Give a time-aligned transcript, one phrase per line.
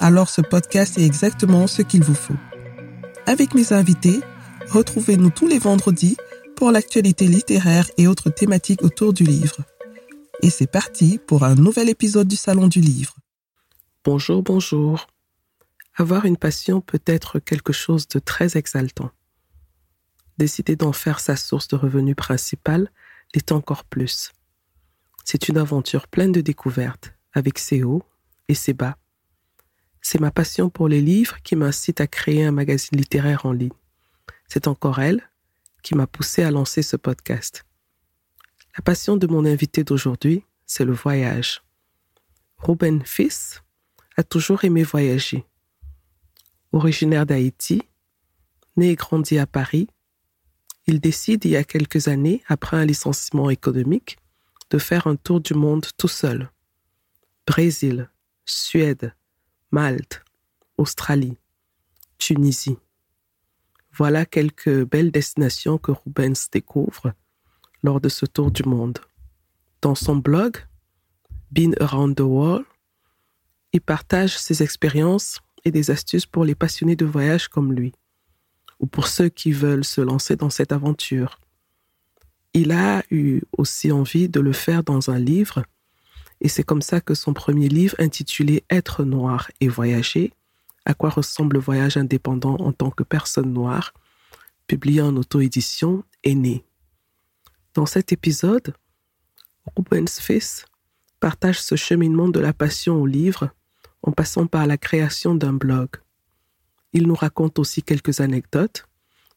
[0.00, 2.36] alors ce podcast est exactement ce qu'il vous faut.
[3.26, 4.20] Avec mes invités,
[4.70, 6.16] Retrouvez-nous tous les vendredis
[6.54, 9.56] pour l'actualité littéraire et autres thématiques autour du livre.
[10.42, 13.16] Et c'est parti pour un nouvel épisode du Salon du Livre.
[14.04, 15.08] Bonjour, bonjour.
[15.96, 19.10] Avoir une passion peut être quelque chose de très exaltant.
[20.38, 22.92] Décider d'en faire sa source de revenus principale
[23.34, 24.30] l'est encore plus.
[25.24, 28.04] C'est une aventure pleine de découvertes, avec ses hauts
[28.46, 28.96] et ses bas.
[30.02, 33.70] C'est ma passion pour les livres qui m'incite à créer un magazine littéraire en ligne.
[34.48, 35.22] C'est encore elle
[35.82, 37.64] qui m'a poussé à lancer ce podcast.
[38.76, 41.62] La passion de mon invité d'aujourd'hui, c'est le voyage.
[42.58, 43.62] Ruben Fils
[44.16, 45.44] a toujours aimé voyager.
[46.72, 47.82] Originaire d'Haïti,
[48.76, 49.88] né et grandi à Paris,
[50.86, 54.18] il décide il y a quelques années, après un licenciement économique,
[54.70, 56.50] de faire un tour du monde tout seul.
[57.46, 58.10] Brésil,
[58.44, 59.14] Suède,
[59.72, 60.24] Malte,
[60.78, 61.38] Australie,
[62.18, 62.78] Tunisie.
[63.92, 67.12] Voilà quelques belles destinations que Rubens découvre
[67.84, 68.98] lors de ce tour du monde.
[69.80, 70.56] Dans son blog,
[71.52, 72.64] Been Around the World,
[73.72, 77.92] il partage ses expériences et des astuces pour les passionnés de voyage comme lui,
[78.80, 81.38] ou pour ceux qui veulent se lancer dans cette aventure.
[82.54, 85.62] Il a eu aussi envie de le faire dans un livre,
[86.40, 90.32] et c'est comme ça que son premier livre intitulé Être noir et voyager
[90.84, 93.92] à quoi ressemble le voyage indépendant en tant que personne noire,
[94.66, 96.64] publié en auto-édition, est né.
[97.74, 98.74] Dans cet épisode,
[99.76, 100.64] Rubens Fils
[101.20, 103.50] partage ce cheminement de la passion au livre
[104.02, 105.90] en passant par la création d'un blog.
[106.92, 108.86] Il nous raconte aussi quelques anecdotes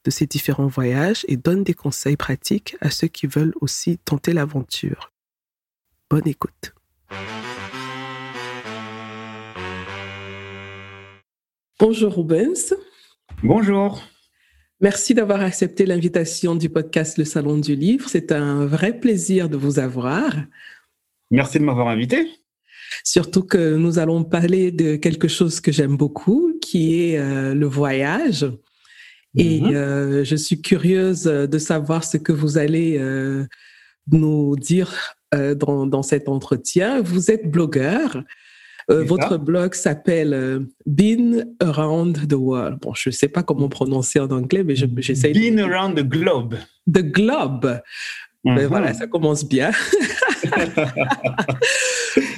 [0.06, 4.34] de ses différents voyages et donne des conseils pratiques à ceux qui veulent aussi tenter
[4.34, 5.12] l'aventure.
[6.10, 6.73] Bonne écoute.
[11.80, 12.74] Bonjour Rubens.
[13.44, 14.02] Bonjour.
[14.80, 18.10] Merci d'avoir accepté l'invitation du podcast Le Salon du Livre.
[18.10, 20.34] C'est un vrai plaisir de vous avoir.
[21.32, 22.28] Merci de m'avoir invité.
[23.04, 27.66] Surtout que nous allons parler de quelque chose que j'aime beaucoup, qui est euh, le
[27.66, 28.46] voyage.
[29.38, 29.76] Et mhm.
[29.76, 33.46] euh, je suis curieuse de savoir ce que vous allez euh,
[34.12, 37.02] nous dire dans, dans, cet entretien.
[37.02, 38.24] Vous êtes blogueur.
[38.92, 42.80] Euh, votre blog s'appelle euh, Been Around the World.
[42.82, 45.32] Bon, je ne sais pas comment prononcer en anglais, mais j'essaie.
[45.32, 46.56] Been Around the Globe.
[46.92, 47.80] The Globe.
[48.44, 49.72] Ben voilà, ça commence bien.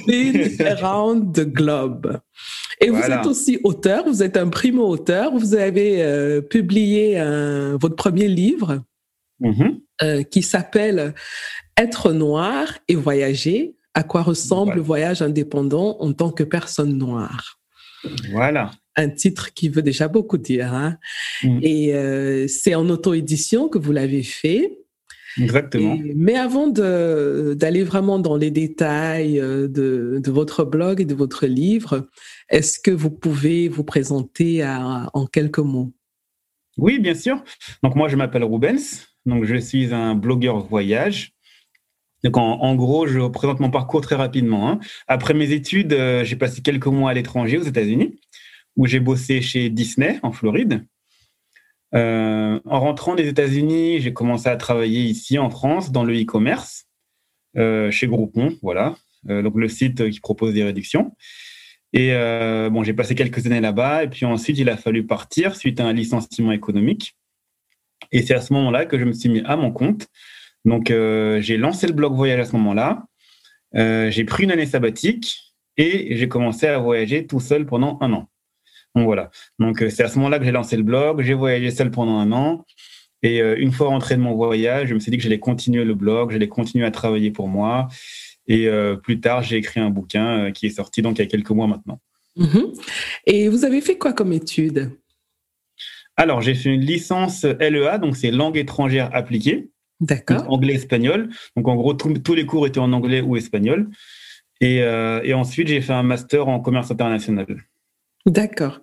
[0.06, 2.20] Been Around the Globe.
[2.80, 7.20] Et vous êtes aussi auteur, vous êtes un primo-auteur, vous avez euh, publié
[7.80, 8.84] votre premier livre
[9.40, 10.28] mm-hmm.
[10.28, 11.12] qui s'appelle
[11.76, 17.58] Être noir et voyager, à quoi ressemble le voyage indépendant en tant que personne noire?
[18.32, 18.70] Voilà.
[18.96, 20.72] Un titre qui veut déjà beaucoup dire.
[20.72, 20.96] Hein.
[21.42, 21.58] Mm.
[21.62, 24.78] Et euh, c'est en auto-édition que vous l'avez fait.
[25.38, 25.98] Exactement.
[26.14, 31.44] mais avant d'aller vraiment dans les détails euh, de, de, votre blog et de votre
[31.44, 32.08] livre,
[32.48, 35.92] est-ce que vous pouvez vous présenter en quelques mots?
[36.78, 37.42] Oui, bien sûr.
[37.82, 39.06] Donc moi, je m'appelle Rubens.
[39.24, 41.35] Donc je suis un blogueur voyage.
[42.24, 44.70] Donc en, gros, je présente mon parcours très rapidement.
[44.70, 44.80] Hein.
[45.06, 48.18] Après mes études, euh, j'ai passé quelques mois à l'étranger, aux États-Unis,
[48.76, 50.84] où j'ai bossé chez Disney en Floride.
[51.94, 56.86] Euh, en rentrant des États-Unis, j'ai commencé à travailler ici en France dans le e-commerce,
[57.56, 61.14] euh, chez Groupon, voilà, donc le site qui propose des réductions.
[61.92, 62.12] Et
[62.70, 65.86] bon, j'ai passé quelques années là-bas, et puis ensuite il a fallu partir suite à
[65.86, 67.16] un licenciement économique.
[68.12, 70.08] Et c'est à ce moment-là que je me suis mis à mon compte
[70.66, 73.06] donc, euh, j'ai lancé le blog voyage à ce moment-là.
[73.76, 78.12] Euh, j'ai pris une année sabbatique et j'ai commencé à voyager tout seul pendant un
[78.12, 78.28] an.
[78.96, 79.30] Donc voilà.
[79.60, 81.22] Donc euh, c'est à ce moment-là que j'ai lancé le blog.
[81.22, 82.66] J'ai voyagé seul pendant un an.
[83.22, 85.94] Et une fois rentré de mon voyage, je me suis dit que j'allais continuer le
[85.94, 87.88] blog, j'allais continuer à travailler pour moi.
[88.46, 88.68] Et
[89.02, 91.66] plus tard, j'ai écrit un bouquin qui est sorti donc il y a quelques mois
[91.66, 91.98] maintenant.
[92.36, 92.72] Mhm.
[93.24, 94.92] Et vous avez fait quoi comme étude?
[96.16, 99.70] Alors, j'ai fait une licence LEA, donc c'est langue étrangère appliquée.
[100.00, 100.44] D'accord.
[100.48, 101.30] Anglais-espagnol.
[101.56, 103.88] Donc, en gros, tous les cours étaient en anglais ou espagnol.
[104.60, 107.46] Et, euh, et ensuite, j'ai fait un master en commerce international.
[108.26, 108.80] D'accord.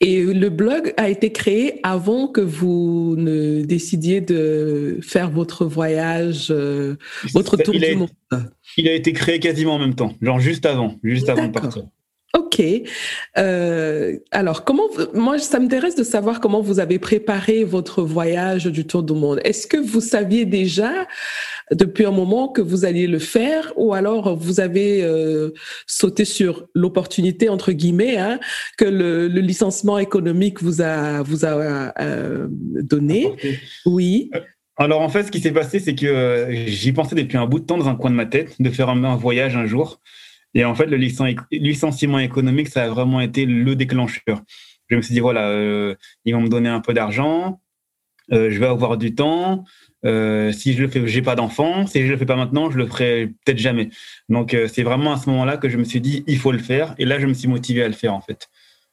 [0.00, 6.48] Et le blog a été créé avant que vous ne décidiez de faire votre voyage,
[6.50, 6.94] euh,
[7.32, 8.10] votre tour du monde?
[8.76, 11.82] Il a été créé quasiment en même temps, genre juste avant, juste avant de partir.
[12.36, 12.62] Ok.
[13.38, 18.86] Euh, alors, comment moi, ça m'intéresse de savoir comment vous avez préparé votre voyage du
[18.86, 19.40] Tour du Monde.
[19.44, 20.92] Est-ce que vous saviez déjà
[21.72, 25.52] depuis un moment que vous alliez le faire, ou alors vous avez euh,
[25.86, 28.38] sauté sur l'opportunité entre guillemets hein,
[28.76, 33.32] que le, licenciement économique vous a vous a euh, donné?
[33.86, 34.30] Oui.
[34.76, 37.64] Alors en fait, ce qui s'est passé, c'est que j'y pensais depuis un bout de
[37.64, 40.00] temps dans un coin de ma tête de faire un voyage un jour.
[40.56, 44.40] Et en fait, le licenciement économique, ça a vraiment été le déclencheur.
[44.88, 45.94] Je me suis dit, voilà, euh,
[46.24, 47.60] ils vont me donner un peu d'argent,
[48.32, 49.64] euh, je vais avoir du temps.
[50.06, 51.86] Euh, si je le fais, j'ai pas d'enfant.
[51.86, 53.90] Si je le fais pas maintenant, je le ferai peut-être jamais.
[54.30, 56.94] Donc, c'est vraiment à ce moment-là que je me suis dit, il faut le faire.
[56.96, 58.48] Et là, je me suis motivé à le faire, en fait.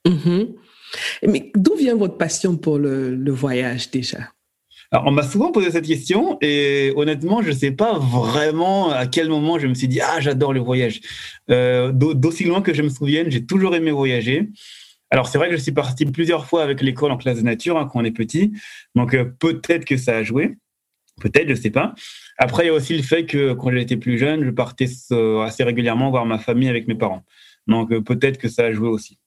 [0.06, 0.56] Mm-hmm.
[1.30, 4.33] Mais d'où vient votre passion pour le voyage déjà?
[4.94, 9.28] On m'a souvent posé cette question et honnêtement, je ne sais pas vraiment à quel
[9.28, 11.02] moment je me suis dit ah j'adore le voyage.
[11.50, 14.50] Euh, d'aussi loin que je me souvienne, j'ai toujours aimé voyager.
[15.10, 17.78] Alors c'est vrai que je suis parti plusieurs fois avec l'école en classe de nature
[17.78, 18.52] hein, quand on est petit,
[18.96, 20.58] donc euh, peut-être que ça a joué,
[21.22, 21.94] peut-être, je ne sais pas.
[22.38, 25.42] Après il y a aussi le fait que quand j'étais plus jeune, je partais euh,
[25.42, 27.24] assez régulièrement voir ma famille avec mes parents,
[27.68, 29.18] donc peut-être que ça a joué aussi.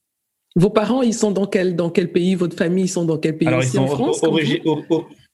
[0.56, 2.34] Vos parents, ils sont dans quel, dans quel pays?
[2.34, 4.22] Votre famille, ils sont dans quel pays Alors, ils sont en France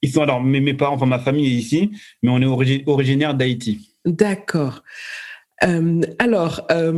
[0.03, 1.91] Ils sont alors mes, mes, parents, enfin ma famille est ici,
[2.21, 3.95] mais on est originaire d'Haïti.
[4.05, 4.83] D'accord.
[5.63, 6.91] Euh, alors, euh,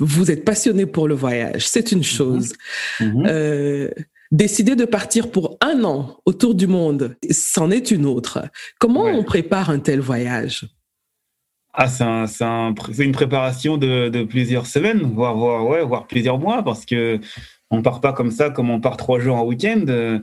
[0.00, 2.54] vous êtes passionné pour le voyage, c'est une chose.
[2.98, 3.26] Mhm.
[3.26, 3.90] Euh,
[4.32, 8.48] décider de partir pour un an autour du monde, c'en est une autre.
[8.78, 10.66] Comment on prépare un tel voyage?
[11.74, 16.86] Ah, c'est une préparation de, de, plusieurs semaines, voire, voire, ouais, voire plusieurs mois, parce
[16.86, 17.20] que
[17.70, 20.20] on part pas comme ça, comme on part trois jours en week-end.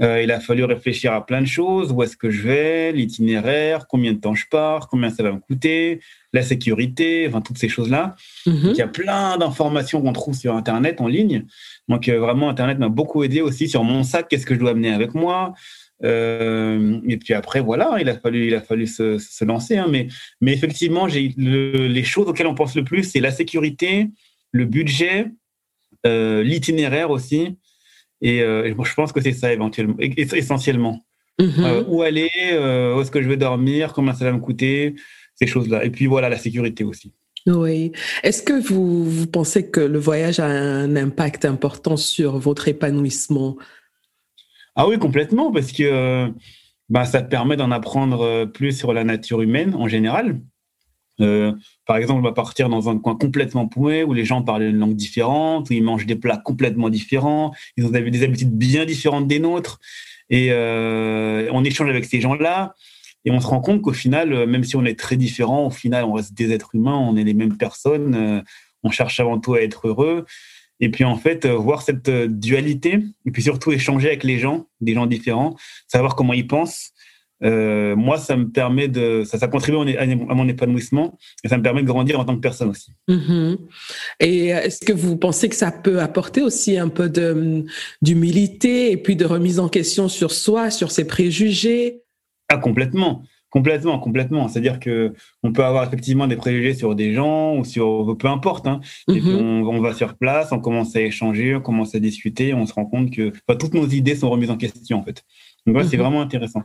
[0.00, 1.92] Euh, euh, il a fallu réfléchir à plein de choses.
[1.92, 2.92] Où est-ce que je vais?
[2.92, 3.86] L'itinéraire?
[3.88, 4.88] Combien de temps je pars?
[4.88, 6.00] Combien ça va me coûter?
[6.32, 7.26] La sécurité?
[7.28, 8.14] Enfin, toutes ces choses-là.
[8.46, 8.70] Mhm.
[8.70, 11.44] Il y a plein d'informations qu'on trouve sur Internet en ligne.
[11.88, 14.28] Donc, euh, vraiment, Internet m'a beaucoup aidé aussi sur mon sac.
[14.28, 15.54] Qu'est-ce que je dois amener avec moi?
[16.02, 19.78] Et puis après, voilà, il a fallu, il a fallu se, se lancer.
[19.78, 19.86] Hein.
[19.88, 20.08] mais,
[20.42, 24.10] mais effectivement, j'ai les choses auxquelles on pense le plus, c'est la sécurité,
[24.52, 25.28] le budget,
[26.06, 27.56] euh, l'itinéraire aussi.
[28.20, 31.04] Et euh, je pense que c'est ça éventuellement, essentiellement.
[31.38, 31.52] Mhm.
[31.58, 34.94] Euh, où aller, où est-ce que je vais dormir, combien ça va me coûter,
[35.34, 35.84] ces choses-là.
[35.84, 37.12] Et puis voilà, la sécurité aussi.
[37.46, 37.92] Oui.
[38.22, 43.56] Est-ce que vous, vous, pensez que le voyage a un impact important sur votre épanouissement?
[44.74, 46.32] Ah oui, complètement, parce que
[46.88, 50.40] bah, ça te permet d'en apprendre plus sur la nature humaine en général.
[51.20, 51.52] Euh,
[51.86, 54.78] par exemple, on va partir dans un coin complètement paumé où les gens parlent une
[54.78, 59.26] langue différente, où ils mangent des plats complètement différents, ils ont des habitudes bien différentes
[59.26, 59.78] des nôtres.
[60.28, 62.74] Et euh, on échange avec ces gens-là
[63.24, 65.70] et on se rend compte qu'au final, euh, même si on est très différents, au
[65.70, 68.44] final, on reste des êtres humains, on est les mêmes personnes,
[68.82, 70.26] on cherche avant tout à être heureux.
[70.78, 74.92] Et puis en fait, voir cette dualité, et puis surtout échanger avec les gens, des
[74.92, 75.56] gens différents,
[75.88, 76.92] savoir comment ils pensent,
[77.44, 81.62] euh, moi, ça me permet de, ça, ça contribue à mon épanouissement et ça me
[81.62, 82.92] permet de grandir en tant que personne aussi.
[83.08, 83.58] Mm-hmm.
[84.20, 87.10] Et est-ce que vous pensez que ça peut apporter aussi un peu
[88.00, 92.02] d'humilité et puis de remise en question sur soi, sur ses préjugés?
[92.48, 93.22] Ah, complètement.
[93.50, 94.48] Complètement, complètement.
[94.48, 98.66] C'est-à-dire que on peut avoir effectivement des préjugés sur des gens ou sur peu importe.
[98.66, 98.80] Hein.
[99.08, 99.66] Et puis mm-hmm.
[99.66, 102.86] on, va sur place, on commence à échanger, on commence à discuter, on se rend
[102.86, 105.24] compte que toutes nos idées sont remises en question en fait.
[105.64, 106.00] Donc c'est mm-hmm.
[106.00, 106.64] vraiment intéressant.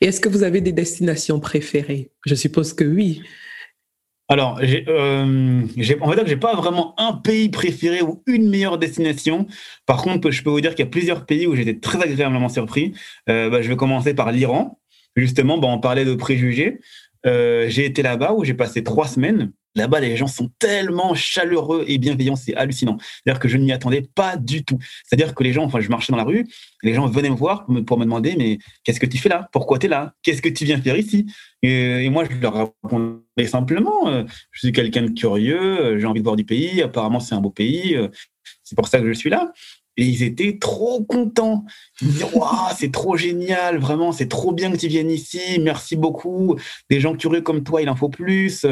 [0.00, 2.10] Et est-ce que vous avez des destinations préférées?
[2.26, 3.22] Je suppose que oui.
[4.28, 5.62] Alors, euh,
[6.00, 9.46] on va dire que j'ai pas vraiment un pays préféré ou une meilleure destination.
[9.84, 12.48] Par contre, je peux vous dire qu'il y a plusieurs pays où j'étais très agréablement
[12.48, 12.94] surpris.
[13.28, 14.80] Euh, bah, je vais commencer par l'Iran.
[15.14, 16.80] Justement, bah, on parlait de préjugés.
[17.26, 19.52] Euh, j'ai été là-bas où j'ai passé trois semaines.
[19.76, 22.96] Là-bas, les gens sont tellement chaleureux et bienveillants, c'est hallucinant.
[23.00, 24.78] C'est-à-dire que je ne m'y attendais pas du tout.
[25.04, 26.46] C'est-à-dire que les gens, enfin, je marchais dans la rue,
[26.82, 29.48] les gens venaient me voir pour me, demander, mais qu'est-ce que tu fais là?
[29.52, 30.14] Pourquoi tu es là?
[30.22, 31.26] Qu'est-ce que tu viens faire ici?
[31.62, 36.20] Et, moi, je leur répondais simplement, euh, je suis quelqu'un de curieux, euh, j'ai envie
[36.20, 38.08] de voir du pays, apparemment c'est un beau pays, euh,
[38.62, 39.52] c'est pour ça que je suis là.
[39.96, 41.64] Et ils étaient trop contents.
[42.00, 45.58] Ils disaient Waouh, c'est trop génial, vraiment, c'est trop bien que tu viennes ici.
[45.60, 46.56] Merci beaucoup.
[46.90, 48.66] Des gens curieux comme toi, il en faut plus.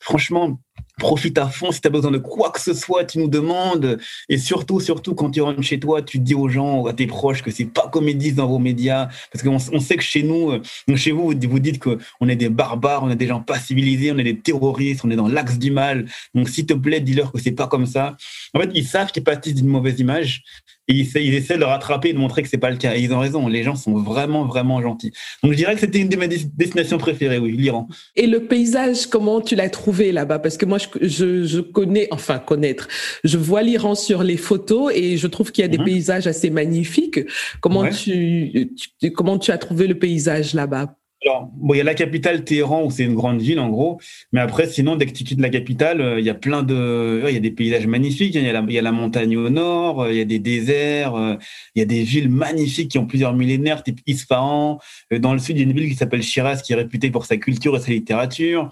[0.00, 0.60] Franchement,
[0.98, 1.72] profite à fond.
[1.72, 3.98] Si tu as besoin de quoi que ce soit, tu nous demandes.
[4.28, 7.42] Et surtout, surtout, quand tu rentres chez toi, tu dis aux gens, à tes proches,
[7.42, 9.08] que c'est pas comme ils disent dans vos médias.
[9.32, 12.48] Parce qu'on on sait que chez nous, euh, chez vous, vous dites qu'on est des
[12.48, 15.58] barbares, on est des gens pas civilisés, on est des terroristes, on est dans l'axe
[15.58, 16.06] du mal.
[16.34, 18.16] Donc, s'il te plaît, dis-leur que c'est pas comme ça.
[18.54, 20.42] En fait, ils savent qu'ils pâtissent d'une mauvaise image
[20.88, 22.96] et ils, essaient de le rattraper et de montrer que c'est pas le cas.
[22.96, 25.12] Et ils ont raison, les gens sont vraiment, vraiment gentils.
[25.42, 27.88] Donc je dirais que c'était une de mes destinations préférées, oui, l'Iran.
[28.16, 30.38] Et le paysage, comment tu l'as trouvé là-bas?
[30.38, 32.88] Parce que moi, je, je, connais, enfin connaître,
[33.22, 35.84] je vois l'Iran sur les photos et je trouve qu'il y a des mhm.
[35.84, 37.20] paysages assez magnifiques.
[37.60, 38.72] Comment, tu,
[39.14, 40.97] comment tu as trouvé le paysage là-bas?
[41.24, 44.00] Alors, bon, il y a la capitale Téhéran où c'est une grande ville en gros,
[44.32, 47.24] mais après, sinon, dès que tu quittes la capitale, euh, il y a plein de,
[47.26, 48.36] il y a des paysages magnifiques.
[48.36, 50.38] Il y, a la, y a la montagne au nord, euh, il y a des
[50.38, 51.34] déserts, euh,
[51.74, 54.78] il y a des villes magnifiques qui ont plusieurs millénaires, type Isfahan.
[55.10, 57.26] Dans le sud, il y a une ville qui s'appelle Shiraz, qui est réputée pour
[57.26, 58.70] sa culture et sa littérature.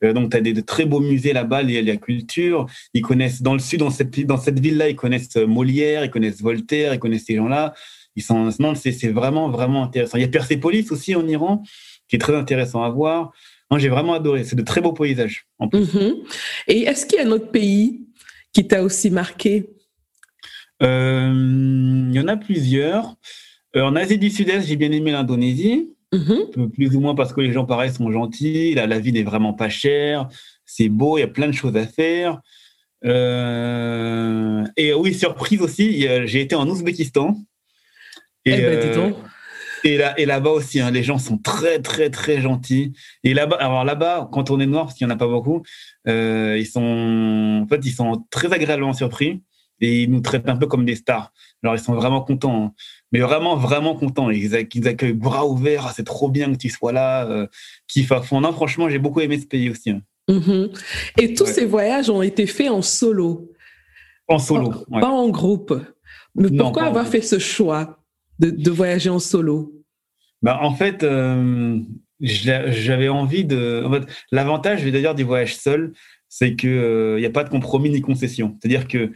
[0.00, 2.66] Donc, tu as des de très beaux musées là-bas liés à la culture.
[2.94, 6.40] Ils connaissent, dans le sud, dans cette, dans cette ville-là, ils connaissent Molière, ils connaissent
[6.40, 7.74] Voltaire, ils connaissent ces gens-là.
[8.18, 10.18] Ils sont, non, c'est vraiment, vraiment intéressant.
[10.18, 11.62] Il y a Persépolis aussi en Iran
[12.08, 13.32] qui est très intéressant à voir.
[13.70, 14.42] Moi, j'ai vraiment adoré.
[14.42, 15.46] C'est de très beaux paysages.
[15.60, 15.94] En plus.
[15.94, 16.14] Mhm.
[16.66, 18.00] Et est-ce qu'il y a un autre pays
[18.52, 19.70] qui t'a aussi marqué?
[20.82, 21.32] Euh,
[22.10, 23.14] Il y en a plusieurs.
[23.76, 25.92] Euh, en Asie du Sud-Est, j'ai bien aimé l'Indonésie.
[26.12, 26.70] Mhm.
[26.74, 28.74] Plus ou moins parce que les gens, pareil, sont gentils.
[28.74, 30.28] La, la ville n'est vraiment pas chère.
[30.64, 32.40] C'est beau, il y a plein de choses à faire.
[33.04, 37.36] Euh, et oui, surprise aussi, j'ai été en Ouzbékistan.
[38.48, 39.16] Et, eh ben, donc.
[39.84, 42.92] Et là, et là-bas aussi, hein, les gens sont très, très, très gentils.
[43.22, 45.62] Et là-bas, alors là-bas, quand on est noir, parce qu'il n'y en a pas beaucoup,
[46.08, 49.42] euh, ils sont, en fait, ils sont très agréablement surpris
[49.80, 51.32] et ils nous traitent un peu comme des stars.
[51.62, 52.72] Alors, ils sont vraiment contents, hein.
[53.12, 54.30] mais vraiment, vraiment contents.
[54.30, 55.86] Ils, ils accueillent bras ouverts.
[55.88, 57.26] Ah, c'est trop bien que tu sois là.
[57.26, 57.46] Euh,
[57.86, 58.40] kiff à fond.
[58.40, 59.90] Non, franchement, j'ai beaucoup aimé ce pays aussi.
[59.90, 60.00] Hein.
[60.28, 60.70] Mm-hmm.
[61.18, 63.52] Et tous ces voyages ont été faits en solo?
[64.26, 64.84] En solo.
[64.90, 65.80] Pas en groupe.
[66.34, 67.98] Mais pourquoi avoir fait ce choix?
[68.38, 69.72] De, voyager en solo
[70.42, 71.78] bah, En fait, euh,
[72.20, 73.84] j'avais envie de.
[74.32, 75.92] L'avantage, d'ailleurs, du voyage seul,
[76.28, 78.56] c'est qu'il n'y euh, a pas de compromis ni concession.
[78.60, 79.12] C'est-à-dire que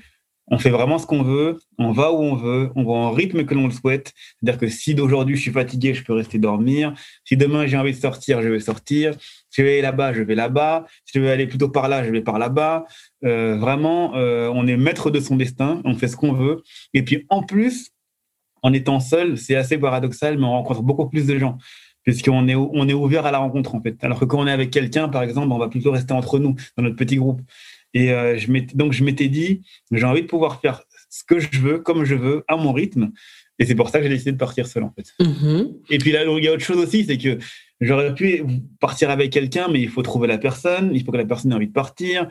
[0.49, 3.45] on fait vraiment ce qu'on veut, on va où on veut, on va en rythme
[3.45, 4.13] que l'on le souhaite.
[4.17, 6.95] C'est-à-dire que si d'aujourd'hui je suis fatigué, je peux rester dormir.
[7.25, 9.15] Si demain j'ai envie de sortir, je vais sortir.
[9.51, 10.85] Si je vais là-bas, je vais là-bas.
[11.05, 12.87] Si je veux aller plutôt par là, je vais par là-bas.
[13.25, 16.63] Euh, vraiment, on est maître de son destin, on fait ce qu'on veut.
[16.93, 17.92] Et puis en plus,
[18.63, 21.59] en étant seul, c'est assez paradoxal, mais on rencontre beaucoup plus de gens
[22.03, 23.97] puisqu'on est, on est ouvert à la rencontre en fait.
[24.03, 26.55] Alors que quand on est avec quelqu'un, par exemple, on va plutôt rester entre nous
[26.77, 27.41] dans notre petit groupe.
[27.95, 31.61] Et euh, je donc je m'étais dit, j'ai envie de pouvoir faire ce que je
[31.61, 33.13] veux, comme je veux, à mon rythme.
[33.59, 35.13] Et c'est pour ça que j'ai décidé de partir seul en fait.
[35.21, 35.77] Mm-hmm.
[35.91, 37.39] Et puis là, il y a autre chose aussi, c'est que
[37.81, 38.43] j'aurais pu
[38.81, 41.55] partir avec quelqu'un, mais il faut trouver la personne, il faut que la personne ait
[41.55, 42.29] envie de partir.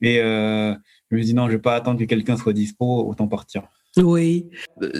[0.00, 0.74] Et euh,
[1.10, 3.64] je me dis non, je vais pas attendre que quelqu'un soit dispo, autant partir.
[3.96, 4.48] Oui.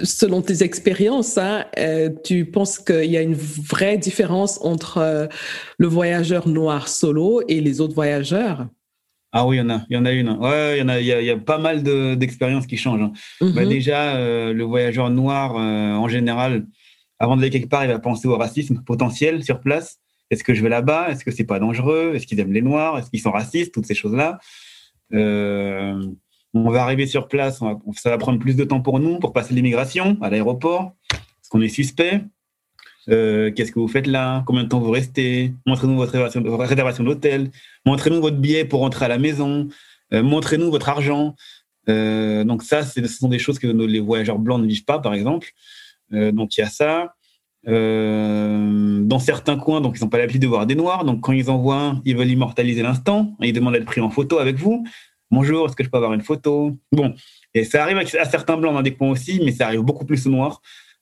[0.03, 5.27] Selon tes expériences, hein, euh, tu penses qu'il y a une vraie différence entre euh,
[5.79, 8.67] le voyageur noir solo et les autres voyageurs?
[9.31, 10.29] Ah oui, il y en a, il y en a une.
[10.29, 13.01] Ouais, il y en a, il y a, pas mal d'expériences qui changent.
[13.01, 13.13] Hein.
[13.41, 13.69] Bah, mhm.
[13.69, 16.67] déjà, euh, le voyageur noir, en général,
[17.17, 19.97] avant d'aller quelque part, il va penser au racisme potentiel sur place.
[20.29, 21.09] Est-ce que je vais là-bas?
[21.09, 22.11] Est-ce que c'est pas dangereux?
[22.13, 22.99] Est-ce qu'ils aiment les noirs?
[22.99, 23.73] Est-ce qu'ils sont racistes?
[23.73, 24.37] Toutes ces choses-là.
[26.53, 27.61] On va arriver sur place,
[27.95, 31.61] ça va prendre plus de temps pour nous pour passer l'immigration à l'aéroport, parce qu'on
[31.61, 32.21] est suspect?
[33.09, 34.43] Euh, qu'est-ce que vous faites là?
[34.45, 35.53] Combien de temps vous restez?
[35.65, 37.49] Montrez-nous votre réservation, d'hôtel.
[37.85, 39.67] Montrez-nous votre billet pour rentrer à la maison.
[40.13, 41.35] Euh, montrez-nous votre argent.
[41.89, 45.13] Euh, donc ça, ce sont des choses que les voyageurs blancs ne vivent pas, par
[45.13, 45.49] exemple.
[46.11, 47.15] donc il y a ça.
[47.65, 51.03] dans certains coins, donc ils n'ont pas l'habitude de voir des noirs.
[51.03, 53.35] Donc quand ils en voient un, ils veulent immortaliser l'instant.
[53.41, 54.85] Ils demandent d'être pris en photo avec vous.
[55.33, 56.77] Bonjour, est-ce que je peux avoir une photo?
[56.91, 57.15] Bon,
[57.55, 60.27] et ça arrive à certains blancs dans des coins aussi, mais ça arrive beaucoup plus
[60.27, 60.61] aux noirs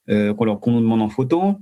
[0.10, 1.58] euh, qu'on nous demande en photo.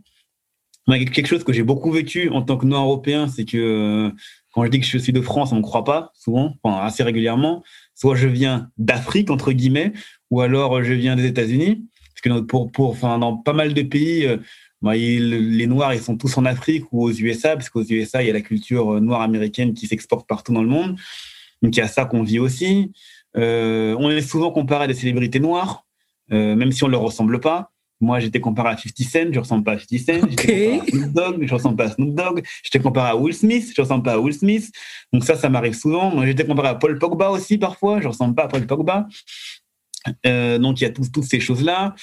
[0.87, 4.11] Quelque chose que j'ai beaucoup vécu en tant que noir européen, c'est que euh,
[4.53, 7.63] quand je dis que je suis de France, on ne croit pas souvent, assez régulièrement.
[7.95, 9.91] Soit je viens d'Afrique, entre guillemets,
[10.29, 11.87] ou alors je viens des États-Unis.
[12.13, 14.37] Parce que pour, pour, enfin, dans pas mal de pays, euh,
[14.83, 18.27] bah, les Noirs, ils sont tous en Afrique ou aux USA, parce qu'aux USA, il
[18.27, 20.99] y a la culture noire américaine qui s'exporte partout dans le monde.
[21.61, 22.91] Donc il y a ça qu'on vit aussi.
[23.37, 25.85] Euh, on est souvent comparé à des célébrités noires,
[26.31, 27.71] euh, même si on ne leur ressemble pas.
[28.01, 30.29] Moi, j'étais comparé à 50 Cent, je ressemble pas à 50 Cent.
[30.29, 32.43] J'étais comparé à Snoop Dogg, je ressemble pas à Snoop Dogg.
[32.63, 34.71] J'étais comparé à Will Smith, je ressemble pas à Will Smith.
[35.11, 36.09] Donc ça, ça m'arrive souvent.
[36.11, 39.07] Moi, j'étais comparé à Paul Pogba aussi parfois, je ressemble pas à Paul Pogba.
[40.25, 41.93] Euh, donc il y a toutes ces choses-là.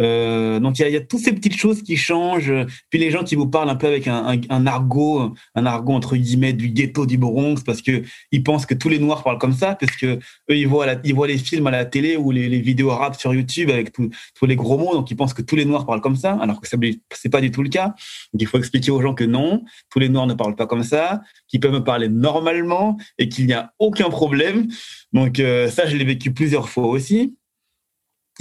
[0.00, 2.52] Euh, donc il y, a, toutes ces petites choses qui changent.
[2.88, 6.52] Puis les gens qui vous parlent un peu avec un, argot, un argot entre guillemets
[6.52, 8.02] du ghetto du Bronx, parce que
[8.32, 10.18] ils pensent que tous les Noirs parlent comme ça, parce que
[10.50, 13.32] eux ils voient, ils voient les films à la télé ou les, vidéos rap sur
[13.32, 16.16] YouTube avec tous les gros mots, donc ils pensent que tous les Noirs parlent comme
[16.16, 17.94] ça, alors que c'est pas du tout le cas.
[18.32, 20.82] Donc il faut expliquer aux gens que non, tous les Noirs ne parlent pas comme
[20.82, 24.68] ça, qu'ils peuvent me parler normalement et qu'il n'y a aucun problème.
[25.12, 27.36] Donc euh, ça, je l'ai vécu plusieurs fois aussi.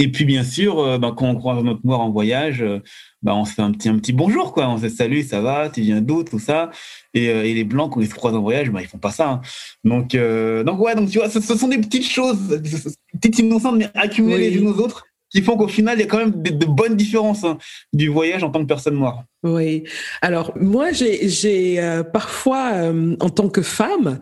[0.01, 2.79] Et puis bien sûr, euh, bah, quand on croise notre noir en voyage, euh,
[3.21, 4.69] bah, on se fait un petit, un petit bonjour, quoi.
[4.69, 6.71] On se dit salut, ça va, tu viens d'où, tout ça.
[7.13, 9.11] Et, euh, et, les blancs, quand ils se croisent en voyage, bah, ils font pas
[9.11, 9.29] ça.
[9.29, 9.41] Hein.
[9.83, 12.61] Donc, donc ouais, donc tu vois, ce, sont des petites choses,
[13.11, 16.07] petites innocentes, mais accumulées les unes aux autres, qui font qu'au final, il y a
[16.07, 17.57] quand même de, bonnes différences hein,
[17.91, 19.25] du voyage en tant que personne noire.
[19.41, 19.83] Oui.
[20.21, 24.19] Alors moi, j'ai euh, parfois, euh, en tant que femme,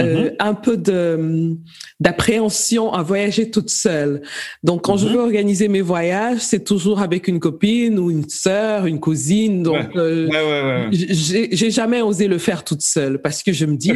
[0.00, 0.34] euh, mm-hmm.
[0.40, 1.56] un peu de
[2.00, 4.22] d'appréhension à voyager toute seule.
[4.64, 5.12] Donc quand je mm-hmm.
[5.12, 9.62] veux organiser mes voyages, c'est toujours avec une copine ou une sœur, une cousine.
[9.62, 10.26] Donc ouais.
[10.28, 13.92] ouais, j'ai jamais osé le faire toute seule parce que je me dis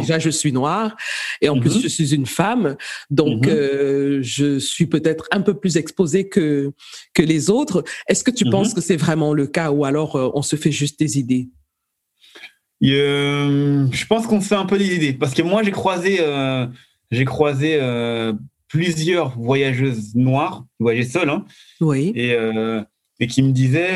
[0.00, 0.96] déjà je suis noire
[1.42, 1.82] et en plus mm-hmm.
[1.82, 2.76] je suis une femme,
[3.10, 6.72] donc je suis peut-être un peu plus exposée que
[7.12, 7.84] que les autres.
[8.08, 10.70] Est-ce que tu penses que c'est vraiment le cas ou alors euh, on se fait
[10.70, 11.48] juste des idées
[12.84, 15.12] euh, Je pense qu'on se fait un peu des idées.
[15.12, 16.66] Parce que moi, j'ai croisé, euh,
[17.10, 17.80] j'ai croisé
[18.68, 21.44] plusieurs voyageuses noires, voyager seules, hein,
[21.80, 22.12] oui.
[22.14, 22.36] et,
[23.20, 23.94] et qui me disaient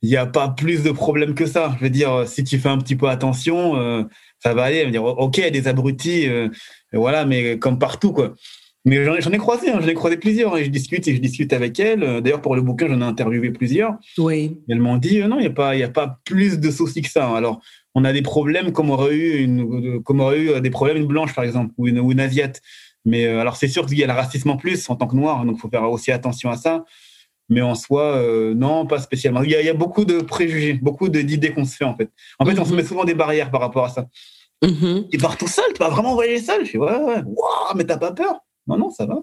[0.00, 1.74] il n'y a pas plus de problèmes que ça.
[1.78, 4.08] Je veux dire, si tu fais un petit peu attention,
[4.42, 4.86] ça va aller.
[4.86, 6.26] Me dire, ok, il y a des abrutis,
[6.92, 8.34] voilà, mais comme partout, quoi.
[8.88, 10.56] Mais j'en ai croisé, hein, j'en ai croisé plusieurs.
[10.56, 12.22] et je discute et je discute avec elles.
[12.22, 13.96] D'ailleurs, pour le bouquin, j'en ai interviewé plusieurs.
[14.16, 14.56] Oui.
[14.66, 17.10] elles m'ont dit euh, non, il n'y a, pas, a pas plus de soucis que
[17.10, 17.28] ça.
[17.36, 17.60] Alors,
[17.94, 21.06] on a des problèmes comme aurait eu, une, comme aurait eu euh, des problèmes une
[21.06, 22.62] blanche, par exemple, ou une, ou une asiate.
[23.04, 25.16] Mais euh, alors, c'est sûr qu'il y a le racisme en plus en tant que
[25.16, 26.84] noir, donc il faut faire aussi attention à ça.
[27.50, 28.22] Mais en soi,
[28.54, 29.42] non, pas spécialement.
[29.42, 32.10] Il y, a, beaucoup de préjugés, beaucoup d'idées qu'on se fait, en fait.
[32.38, 32.76] En fait, on se mhm.
[32.76, 34.06] met souvent des barrières par rapport à ça.
[34.62, 36.64] Mm Tu pars tout seul, tu vas vraiment voyager seul.
[36.64, 39.22] Je suis, ouais, ouais, wow, mais t'as pas peur non, non, ça va.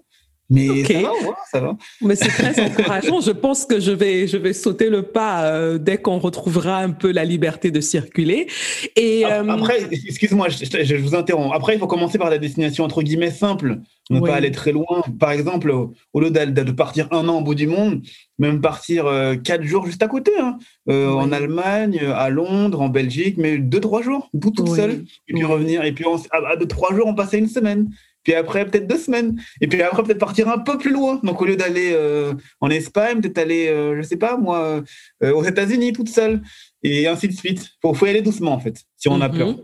[0.50, 1.12] Mais ça va,
[1.52, 1.78] ça va.
[2.02, 3.20] Mais c'est très encourageant.
[3.20, 6.92] Je pense que je vais, je vais sauter le pas euh, dès qu'on retrouvera un
[6.92, 8.48] peu la liberté de circuler.
[8.96, 11.52] Et euh, après, excuse-moi, je, vous interromps.
[11.56, 13.80] Après, il faut commencer par la destination entre guillemets simple,
[14.12, 15.04] ne pas aller très loin.
[15.20, 18.04] Par exemple, au, lieu de partir un an au bout du monde,
[18.38, 20.60] même partir euh, quatre jours juste à côté, hein.
[20.88, 25.44] en Allemagne, à Londres, en Belgique, mais deux trois jours, tout toute seule, et puis
[25.44, 25.84] revenir.
[25.84, 27.90] Et puis à, à deux trois jours, on passait une semaine
[28.26, 31.22] puis après peut-être deux semaines, et puis après peut-être partir un peu plus loin.
[31.24, 34.84] Donc au lieu d'aller euh, en Espagne, peut-être aller, euh, je sais pas moi,
[35.24, 36.42] euh, aux États-Unis toute seule,
[36.84, 37.70] et ainsi de suite.
[37.82, 39.50] Faut, faut y aller doucement en fait, si on a peur.
[39.50, 39.64] Mhm.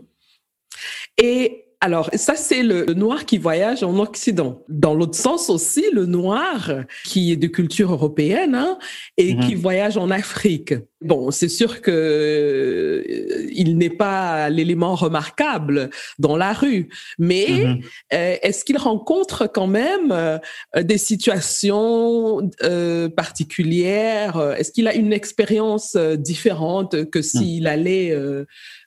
[1.18, 4.62] Et alors, ça, c'est le, noir qui voyage en Occident.
[4.68, 6.70] Dans l'autre sens aussi, le noir
[7.02, 8.78] qui est de culture européenne hein,
[9.16, 9.60] et qui mhm.
[9.60, 10.74] voyage en Afrique.
[11.00, 15.90] Bon, c'est sûr que euh, il n'est pas l'élément remarquable
[16.20, 17.80] dans la rue, mais mhm.
[18.14, 20.38] euh, est-ce qu'il rencontre quand même euh,
[20.80, 22.48] des situations
[23.16, 24.54] particulières?
[24.56, 28.16] Est-ce qu'il a une expérience différente que s'il allait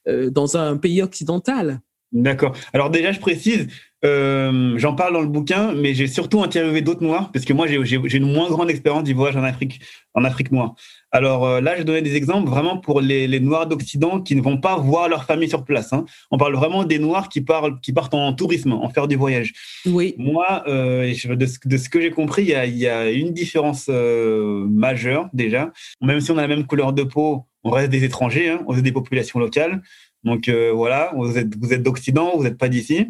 [0.08, 1.82] dans un pays occidental?
[2.16, 2.56] D'accord.
[2.72, 3.68] Alors déjà, je précise,
[4.06, 7.68] euh, j'en parle dans le bouquin, mais j'ai surtout interviewé d'autres noirs, parce que moi,
[7.68, 9.82] j'ai une moins grande expérience du voyage en Afrique,
[10.14, 10.76] en Afrique noire.
[11.12, 14.58] Alors euh, là, je donnais des exemples vraiment pour les, noirs d'Occident qui ne vont
[14.58, 15.92] pas voir leur famille sur place.
[15.92, 16.06] Hein.
[16.32, 19.52] On parle vraiment des noirs qui, parlent, qui partent en tourisme, en faire du voyage.
[19.86, 20.16] Oui.
[20.18, 23.34] Moi, euh, de, ce, de, ce, que j'ai compris, il y a, y a, une
[23.34, 25.74] différence majeure déjà.
[26.02, 28.78] Même si on a la même couleur de peau, on reste des étrangers, hein, on
[28.78, 29.82] est des populations locales.
[30.26, 33.08] Donc euh, voilà, vous êtes, vous êtes d'Occident, vous n'êtes pas d'ici.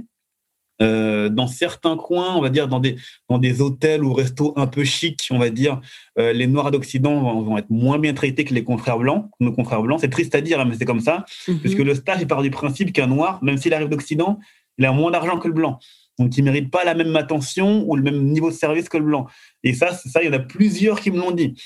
[0.81, 2.97] Euh, dans certains coins, on va dire dans des,
[3.29, 5.79] dans des hôtels ou restos un peu chics, on va dire,
[6.19, 9.81] euh, les Noirs d'Occident vont, être moins bien traités que les confrères blancs, nos confrères
[9.81, 10.01] blancs.
[10.01, 11.59] C'est triste à dire, hein, mais c'est comme ça, mhm.
[11.59, 14.37] puisque le stage il part du principe qu'un Noir, même s'il arrive d'Occident,
[14.77, 15.79] il a moins d'argent que le blanc.
[16.19, 18.97] Donc, il ne mérite pas la même attention ou le même niveau de service que
[18.97, 19.27] le blanc.
[19.63, 21.61] Et ça, ça, il y en a plusieurs qui me l'ont dit.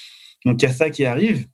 [0.46, 1.48] Donc, il y a ça qui arrive.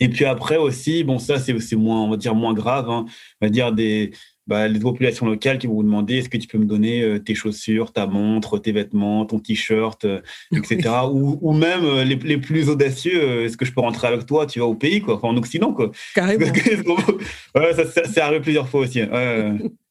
[0.00, 2.90] Et puis après aussi, bon, ça, c'est moins, on va dire, moins grave.
[2.90, 3.06] Hein.
[3.40, 4.12] On va dire des,
[4.46, 7.18] bah, les populations locales qui vont vous demander est-ce que tu peux me donner euh,
[7.18, 10.20] tes chaussures, ta montre, tes vêtements, ton t-shirt, euh,
[10.54, 10.90] etc.
[11.10, 14.44] ou, ou, même euh, les, les, plus audacieux, est-ce que je peux rentrer avec toi
[14.44, 15.90] Tu vas au pays, quoi, enfin, en Occident, quoi.
[16.14, 16.44] Carrément.
[17.54, 19.02] ouais, ça, ça, arrivé plusieurs fois aussi.
[19.02, 19.52] Ouais.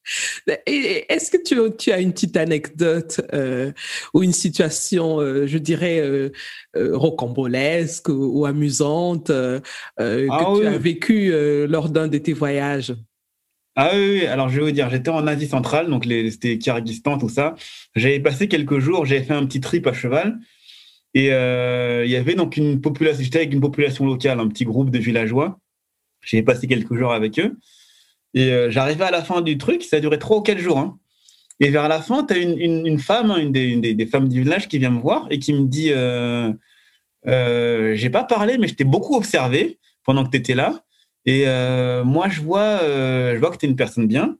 [0.65, 3.71] Est-ce que tu, tu, as une petite anecdote euh,
[4.13, 6.31] ou une situation, euh, je dirais, euh,
[6.75, 9.59] rocambolesque ou, amusante euh,
[9.97, 11.31] que ah tu as vécue
[11.67, 12.93] lors d'un de tes voyages?
[13.75, 17.29] Ah oui, alors je vais vous dire, j'étais en Asie centrale, donc c'était Kyrgyzstan, tout
[17.29, 17.55] ça.
[17.95, 20.37] J'avais passé quelques jours, j'avais fait un petit trip à cheval.
[21.15, 24.91] Et il y avait donc une population, j'étais avec une population locale, un petit groupe
[24.91, 25.57] de villageois.
[26.21, 27.57] J'ai passé quelques jours avec eux.
[28.33, 30.79] Et j'arrivais à la fin du truc, ça a duré trois ou quatre jours.
[30.79, 30.97] Hein.
[31.59, 34.41] Et vers la fin, tu as une, une, femme, hein, une des, des, femmes du
[34.41, 36.51] village qui vient me voir et qui me dit euh,
[37.27, 40.83] euh, J'ai pas parlé, mais je t'ai beaucoup observé pendant que tu étais là.
[41.25, 44.37] Et euh, moi, je vois, je vois que tu es une personne bien.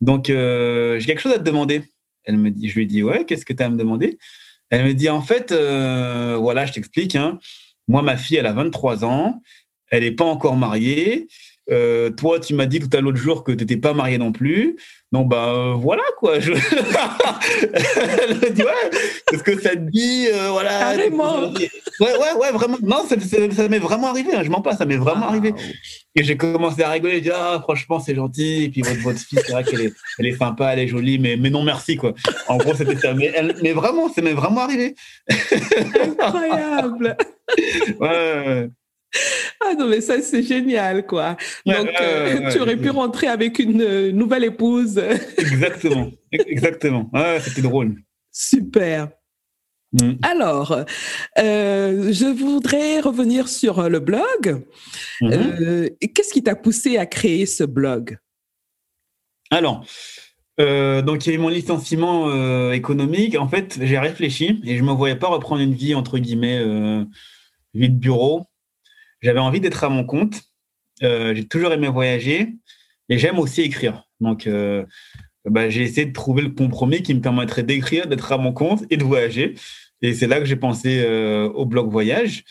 [0.00, 1.82] Donc, j'ai quelque chose à te demander.
[2.24, 4.18] Elle me dit, je lui dis Ouais, qu'est-ce que tu as à me demander?
[4.70, 7.14] Elle me dit En fait, voilà, je t'explique.
[7.16, 7.38] Hein.
[7.86, 9.42] moi, ma fille, elle a 23 ans.
[9.90, 11.28] Elle n'est pas encore mariée.
[11.70, 14.30] Euh, toi, tu m'as dit tout à l'autre jour que tu n'étais pas marié non
[14.30, 14.76] plus.
[15.10, 16.38] Donc, bah euh, voilà quoi.
[16.38, 16.52] Je...
[16.52, 18.90] Elle me dit Ouais,
[19.26, 21.50] qu'est-ce que ça te dit euh, voilà, Carrément.
[21.50, 21.58] Ouais,
[22.00, 22.76] ouais, ouais, vraiment.
[22.82, 24.34] Non, ça, ça, m'est vraiment arrivé.
[24.34, 25.54] Hein, je mens pas, ça m'est vraiment arrivé.
[26.14, 27.14] Et j'ai commencé à rigoler.
[27.14, 28.64] J'ai dit Ah, franchement, c'est gentil.
[28.64, 31.18] Et puis votre, votre fille, c'est vrai qu'elle est, elle est sympa, elle est jolie,
[31.18, 32.14] mais, mais non, merci quoi.
[32.46, 33.12] En gros, c'était ça.
[33.12, 34.94] Mais, elle, mais vraiment, ça m'est vraiment arrivé.
[36.20, 37.16] Incroyable.
[38.00, 38.08] ouais.
[38.08, 38.70] ouais.
[39.60, 41.36] Ah non, mais ça, c'est génial, quoi.
[41.64, 45.00] Donc, euh, tu aurais pu rentrer avec une euh, nouvelle épouse.
[45.38, 47.10] Exactement, exactement.
[47.12, 47.96] Ah, c'était drôle.
[48.30, 49.08] Super.
[49.92, 50.12] Mm.
[50.22, 50.84] Alors,
[51.38, 54.64] euh, je voudrais revenir sur le blog.
[55.20, 56.12] Mm-hmm.
[56.14, 58.18] Qu'est-ce qui t'a poussé à créer ce blog?
[59.50, 59.84] Alors,
[60.58, 63.38] donc il y a eu mon licenciement économique.
[63.38, 66.60] En fait, j'ai réfléchi et je ne me voyais pas reprendre une vie entre guillemets
[67.74, 68.46] vie de bureau
[69.20, 70.42] j'avais envie d'être à mon compte.
[71.02, 72.54] Euh, j'ai toujours aimé voyager
[73.08, 74.04] et j'aime aussi écrire.
[74.20, 74.84] Donc, euh,
[75.44, 78.84] bah, j'ai essayé de trouver le compromis qui me permettrait d'écrire, d'être à mon compte
[78.90, 79.54] et de voyager.
[80.02, 82.44] Et c'est là que j'ai pensé euh, au blog voyage.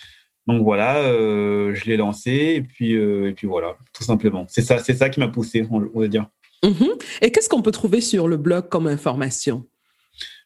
[0.47, 4.45] Donc voilà, je l'ai lancé et puis, et puis voilà, tout simplement.
[4.47, 6.27] C'est ça, c'est ça qui m'a poussé, on, va dire.
[6.61, 7.01] Mm-hmm.
[7.23, 9.65] Et qu'est-ce qu'on peut trouver sur le blog comme information?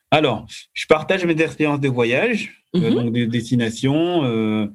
[0.10, 2.94] Alors, je partage mes expériences de voyage, mm-hmm.
[2.94, 4.70] donc des destinations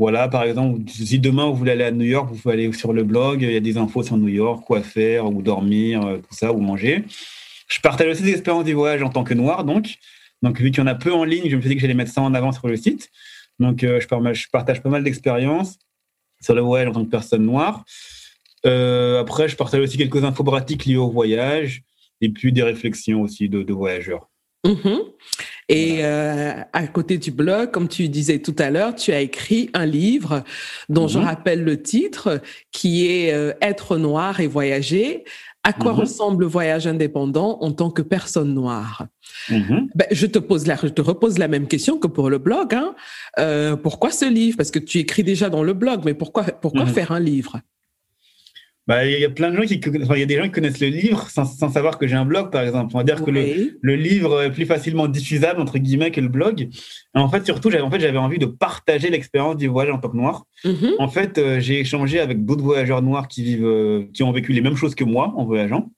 [0.00, 2.94] voilà, par exemple, si demain vous voulez aller à New York, vous pouvez aller sur
[2.94, 6.16] le blog, il y a des infos sur New York, quoi faire, où dormir, euh,
[6.16, 7.04] tout ça, où manger.
[7.68, 9.96] Je partage aussi des expériences du voyage en tant que noir, donc.
[10.40, 11.92] Donc, vu qu'il y en a peu en ligne, je me suis dit que j'allais
[11.92, 13.10] mettre ça en avant sur le site.
[13.58, 15.78] Donc, euh, je, partage pas mal d'expériences
[16.40, 17.84] sur le voyage en tant que personne noire.
[18.64, 21.82] Euh, après, je partage aussi quelques infos pratiques liées au voyage
[22.22, 24.30] et puis des réflexions aussi de, voyageurs.
[24.64, 24.98] Mm-hmm.
[25.70, 29.70] Et euh, à côté du blog, comme tu disais tout à l'heure, tu as écrit
[29.72, 30.42] un livre
[30.88, 31.26] dont je mhm.
[31.26, 32.40] rappelle le titre,
[32.72, 35.22] qui est euh, Être noir et voyager.
[35.62, 36.00] À quoi mhm.
[36.00, 39.06] ressemble le voyage indépendant en tant que personne noire?
[39.48, 39.88] Mhm.
[39.94, 42.74] ben, je te pose la, je te repose la même question que pour le blog.
[42.74, 42.96] Hein.
[43.38, 44.56] Euh, pourquoi ce livre?
[44.56, 47.60] Parce que tu écris déjà dans le blog, mais pourquoi pourquoi faire un livre?
[48.90, 50.80] Bah, il y a plein de gens qui, il y a des gens qui connaissent
[50.80, 52.90] le livre sans, sans savoir que j'ai un blog, par exemple.
[52.92, 56.26] On va dire que le, le, livre est plus facilement diffusable, entre guillemets, que le
[56.26, 56.62] blog.
[56.62, 56.68] Et
[57.14, 60.16] en fait, surtout, j'avais, en fait, envie de partager l'expérience du voyage en tant que
[60.16, 60.44] noir.
[60.64, 60.94] Mm-hmm.
[60.98, 64.52] En fait, euh, j'ai échangé avec d'autres voyageurs noirs qui vivent, euh, qui ont vécu
[64.52, 65.92] les mêmes choses que moi en voyageant.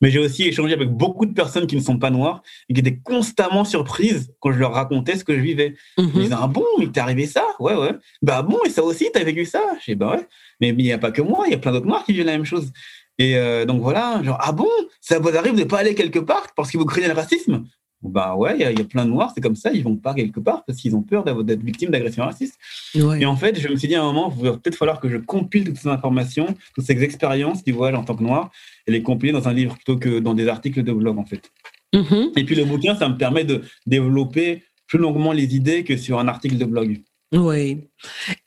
[0.00, 2.80] Mais j'ai aussi échangé avec beaucoup de personnes qui ne sont pas noires et qui
[2.80, 5.74] étaient constamment surprises quand je leur racontais ce que je vivais.
[5.98, 7.44] Ils me disaient, ah bon, il t'est arrivé ça?
[7.58, 7.92] Ouais, ouais.
[8.22, 9.62] Bah bon, et ça aussi, t'as vécu ça?
[9.80, 10.26] Je dis, bah ouais.
[10.60, 12.26] Mais il n'y a pas que moi, il y a plein d'autres noirs qui vivent
[12.26, 12.72] la même chose.
[13.18, 14.68] Et euh, donc voilà, genre, ah bon,
[15.00, 17.64] ça vous arrive de ne pas aller quelque part parce que vous craignez le racisme?
[18.08, 20.40] Bah ouais, il y, a plein de noirs, c'est comme ça, ils vont pas quelque
[20.40, 22.58] part parce qu'ils ont peur d'être victimes d'agressions racistes.
[22.94, 25.08] Et en fait, je me suis dit à un moment, il va peut-être falloir que
[25.08, 28.50] je compile toutes ces informations, toutes ces expériences du voyage en tant que noir,
[28.86, 31.50] et les compiler dans un livre plutôt que dans des articles de blog en fait.
[31.94, 32.38] Mm-hmm.
[32.38, 36.18] Et puis le bouquin, ça me permet de développer plus longuement les idées que sur
[36.18, 37.00] un article de blog.
[37.34, 37.88] Oui.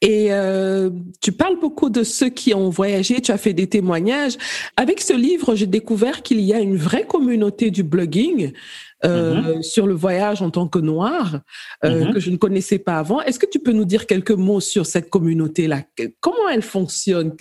[0.01, 0.89] Et euh,
[1.21, 4.37] tu parles beaucoup de ceux qui ont voyagé, tu as fait des témoignages.
[4.77, 8.53] Avec ce livre, j'ai découvert qu'il y a une vraie communauté du blogging
[9.03, 9.63] euh, mm-hmm.
[9.63, 11.41] sur le voyage en tant que noir
[11.83, 12.13] euh, mm-hmm.
[12.13, 13.21] que je ne connaissais pas avant.
[13.21, 15.83] Est-ce que tu peux nous dire quelques mots sur cette communauté-là?
[16.21, 17.35] Comment elle fonctionne?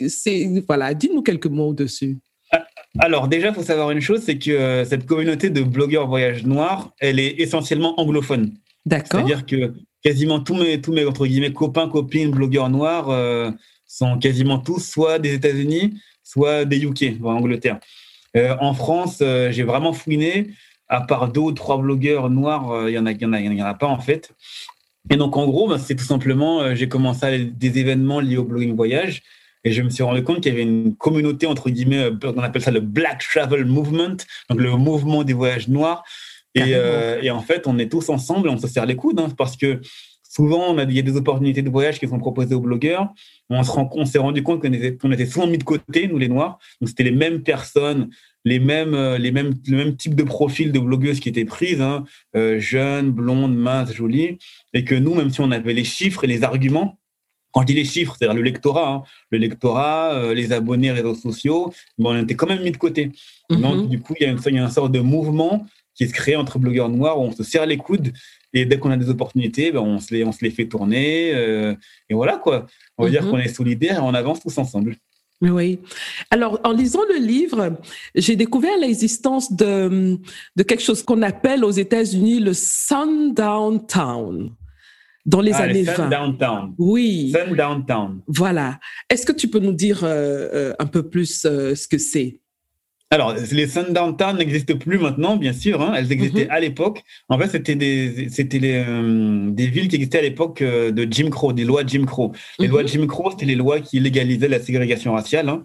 [0.67, 2.19] Voilà, dis-nous quelques mots dessus.
[2.51, 2.67] Ah,
[2.99, 6.93] alors déjà, il faut savoir une chose, c'est que cette communauté de blogueurs voyage noirs,
[6.99, 8.53] elle est essentiellement anglophone.
[8.87, 9.21] D'accord.
[9.21, 13.51] C'est-à-dire que quasiment tous mes, tous mes entre guillemets, copains, copines, blogueurs noirs euh,
[13.87, 17.81] sont quasiment tous soit des États-Unis, soit des UK, en Angleterre.
[18.37, 20.51] Euh, en France, euh, j'ai vraiment fouiné.
[20.89, 23.75] À part deux ou trois blogueurs noirs, il y en a, y y en a
[23.75, 24.31] pas en fait.
[25.11, 28.45] Et donc en gros, bah, c'est tout simplement, j'ai commencé à des événements liés au
[28.45, 29.25] blogging voyage.
[29.65, 32.63] Et je me suis rendu compte qu'il y avait une communauté, entre guillemets, on appelle
[32.63, 34.17] ça le Black Travel Movement,
[34.49, 36.05] donc le mouvement des voyages noirs,
[36.59, 39.57] euh, et, en fait, on est tous ensemble, on se serre les coudes, hein, parce
[39.57, 39.81] que
[40.23, 43.09] souvent, on a, il y a des opportunités de voyage qui sont proposées aux blogueurs.
[43.49, 46.29] On, se on s'est rendu compte qu'on était, était souvent mis de côté, nous les
[46.29, 46.59] Noirs.
[46.81, 48.11] Donc, c'était les mêmes personnes,
[48.45, 52.05] les mêmes, les mêmes, le même type de profil de blogueuses qui étaient prises, hein,
[52.59, 54.39] jeunes, blondes, minces, jolies,
[54.73, 56.99] et que nous, même si on avait les chiffres et les arguments,
[57.53, 61.73] quand je dis les chiffres, c'est-à-dire le lectorat, hein, le lectorat, les abonnés réseaux sociaux,
[61.97, 63.13] bon, on était quand même mis de côté.
[63.51, 63.61] Mm-hmm.
[63.63, 65.67] Donc, du coup, il y, a une, il y a une sorte de mouvement
[65.97, 68.13] qui se crée entre blogueurs noirs où on se serre les coudes
[68.53, 71.33] et dès qu'on a des opportunités, ben on, se les, on se les fait tourner.
[71.35, 71.75] Euh,
[72.09, 72.67] et voilà, quoi.
[72.97, 73.31] On va dire mhm.
[73.31, 74.97] qu'on est solidaires et on avance tous ensemble.
[75.43, 75.81] Oui.
[76.31, 77.77] Alors, en lisant le livre,
[78.15, 80.19] j'ai découvert l'existence de,
[80.57, 84.51] de quelque chose qu'on appelle aux États-Unis le Sundown Town
[85.27, 86.09] dans les ah, années 20.
[86.09, 86.75] Downtown.
[86.79, 87.35] Oui.
[87.55, 88.23] Downtown.
[88.27, 88.79] Voilà.
[89.11, 92.41] Est-ce que tu peux nous dire euh, euh, un peu plus ce que c'est?
[93.11, 95.81] Alors, les Sundown Town n'existent plus maintenant, bien sûr.
[95.81, 95.95] Hein.
[95.97, 96.51] elles existaient mhm.
[96.51, 97.05] à l'époque.
[97.29, 101.31] En fait, c'était des, c'était euh, des villes qui existaient à l'époque euh, de Jim
[101.31, 102.33] Crow, des lois Jim Crow.
[102.59, 102.89] Les lois mhm.
[102.89, 105.49] Jim Crow, c'était les lois qui légalisaient la ségrégation raciale.
[105.49, 105.63] Hein.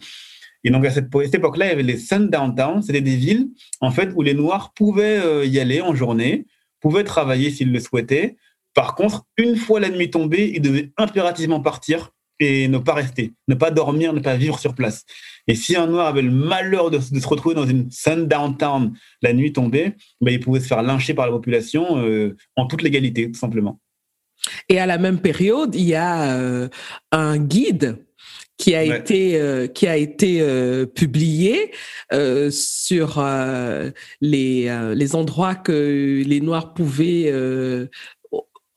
[0.64, 2.84] Et donc, à cette, époque-là, il y avait les Sundown Town.
[2.84, 3.48] C'était des villes,
[3.80, 6.46] en fait, où les Noirs pouvaient euh, y aller en journée,
[6.80, 8.36] pouvaient travailler s'ils le souhaitaient.
[8.76, 13.34] Par contre, une fois la nuit tombée, ils devaient impérativement partir et ne pas rester,
[13.48, 15.06] ne pas dormir, ne pas vivre sur place.
[15.48, 19.34] Et si un noir avait le malheur de, se retrouver dans une sundown town la
[19.34, 23.32] nuit tombée, ben, il pouvait se faire lyncher par la population euh, en toute légalité,
[23.32, 23.80] tout simplement.
[24.70, 26.68] Et à la même période, il y a euh,
[27.12, 28.04] un guide
[28.58, 30.44] qui a été euh, qui a été
[30.94, 31.72] publié
[32.52, 33.24] sur
[34.22, 37.32] les les endroits que les noirs pouvaient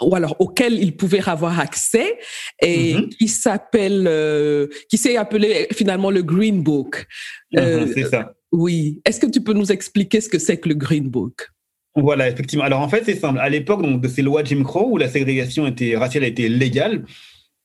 [0.02, 2.18] ou alors auquel ils pouvaient avoir accès
[2.60, 3.08] et mm-hmm.
[3.10, 7.06] qui s'appelle euh, qui s'est appelé finalement le Green Book.
[7.52, 8.32] Mm-hmm, euh, c'est ça.
[8.52, 9.00] Oui.
[9.04, 11.48] Est-ce que tu peux nous expliquer ce que c'est que le Green Book?
[11.96, 12.64] Voilà, effectivement.
[12.64, 13.38] Alors en fait, c'est simple.
[13.38, 17.04] À l'époque donc de ces lois Jim Crow où la ségrégation était raciale était légale.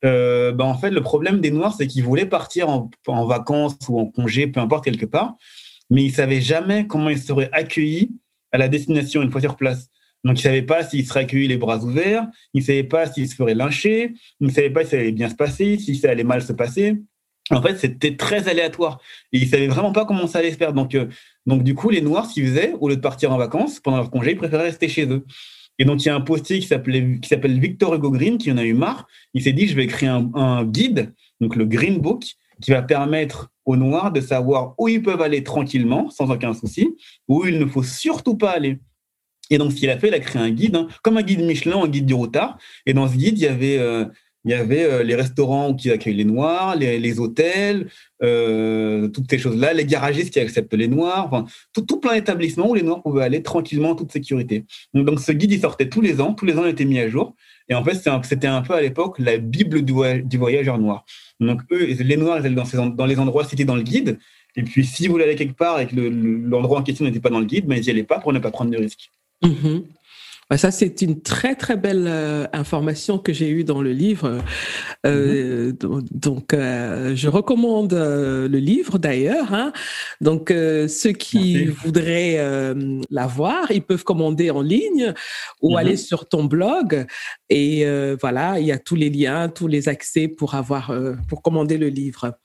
[0.05, 3.75] Euh, ben, en fait, le problème des Noirs, c'est qu'ils voulaient partir en, en, vacances
[3.89, 5.35] ou en congé, peu importe quelque part,
[5.89, 8.11] mais ils savaient jamais comment ils seraient accueillis
[8.51, 9.89] à la destination une fois sur place.
[10.23, 13.07] Donc, il ne savait pas s'il serait accueilli les bras ouverts, il ne savait pas
[13.07, 15.95] s'il se ferait lyncher, il ne savait pas si ça allait bien se passer, si
[15.95, 16.97] ça allait mal se passer.
[17.51, 18.99] En fait, c'était très aléatoire.
[19.31, 20.73] Et il ne savait vraiment pas comment ça allait se faire.
[20.73, 21.07] Donc, euh,
[21.45, 23.97] donc du coup, les Noirs, ce qu'ils faisaient, au lieu de partir en vacances pendant
[23.97, 25.25] leur congé, ils préféraient rester chez eux.
[25.79, 28.63] Et donc, il y a un postier qui s'appelle Victor Hugo Green qui en a
[28.63, 29.07] eu marre.
[29.33, 32.25] Il s'est dit, je vais créer un, un, guide, donc le Green Book,
[32.61, 36.89] qui va permettre aux Noirs de savoir où ils peuvent aller tranquillement, sans aucun souci,
[37.29, 38.79] où il ne faut surtout pas aller.
[39.49, 41.41] Et donc, ce qu'il a fait, il a créé un guide, hein, comme un guide
[41.41, 42.57] Michelin, un guide du routard.
[42.85, 44.05] Et dans ce guide, il y avait, euh,
[44.45, 47.89] il y avait euh, les restaurants qui accueillent les Noirs, les, hôtels,
[48.21, 52.83] euh, toutes ces choses-là, les garagistes qui acceptent les Noirs, tout, plein d'établissements où les
[52.83, 54.65] Noirs pouvaient aller tranquillement en toute sécurité.
[54.93, 57.09] Donc, ce guide, il sortait tous les ans, tous les ans, il était mis à
[57.09, 57.35] jour.
[57.69, 59.93] Et en fait, c'était un, peu à l'époque la Bible du,
[60.37, 61.05] voyageur noir.
[61.39, 64.19] Donc, eux, les Noirs, ils allaient dans, dans les endroits cités dans le guide.
[64.55, 67.29] Et puis, si vous voulez aller quelque part et que l'endroit en question n'était pas
[67.29, 69.11] dans le guide, ben, ils n'y allaient pas pour ne pas prendre de risques.
[69.43, 69.98] Mm-hmm.
[70.49, 74.39] Bah, ça, c'est une très, très belle euh, information que j'ai eue dans le livre.
[75.05, 76.03] Euh, mhm.
[76.09, 79.53] Donc, euh, je recommande le livre d'ailleurs.
[79.53, 79.71] Hein.
[80.21, 82.39] Donc, ceux qui voudraient
[83.11, 85.13] l'avoir, ils peuvent commander en ligne
[85.61, 85.77] ou mhm.
[85.77, 87.05] aller sur ton blog.
[87.51, 87.85] Et
[88.19, 90.91] voilà, il y a tous les liens, tous les accès pour avoir,
[91.27, 92.37] pour commander le livre.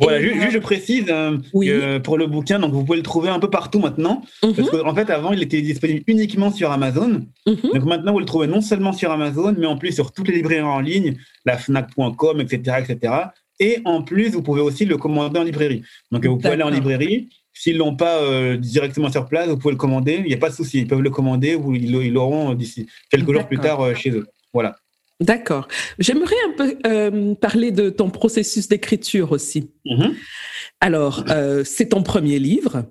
[0.00, 3.50] Voilà, juste, je précise que pour le bouquin, donc vous pouvez le trouver un peu
[3.50, 4.22] partout maintenant.
[4.40, 4.66] Parce mhm.
[4.70, 7.20] qu'en fait, avant, il était disponible uniquement sur Amazon.
[7.50, 7.72] Mhm.
[7.74, 10.36] Donc maintenant, vous le trouvez non seulement sur Amazon, mais en plus sur toutes les
[10.36, 13.14] librairies en ligne, la Fnac.com, etc., etc.
[13.58, 15.82] Et en plus, vous pouvez aussi le commander en librairie.
[16.10, 17.28] Donc vous pouvez aller en librairie.
[17.52, 20.14] S'ils l'ont pas euh, directement sur place, vous pouvez le commander.
[20.20, 20.78] Il n'y a pas de souci.
[20.78, 24.26] Ils peuvent le commander ou ils l'auront d'ici quelques jours plus tard euh, chez eux.
[24.54, 24.76] Voilà.
[25.20, 25.68] D'accord.
[25.98, 29.70] J'aimerais un peu euh, parler de ton processus d'écriture aussi.
[29.84, 30.14] Mhm.
[30.80, 31.24] Alors,
[31.64, 32.86] c'est ton premier livre.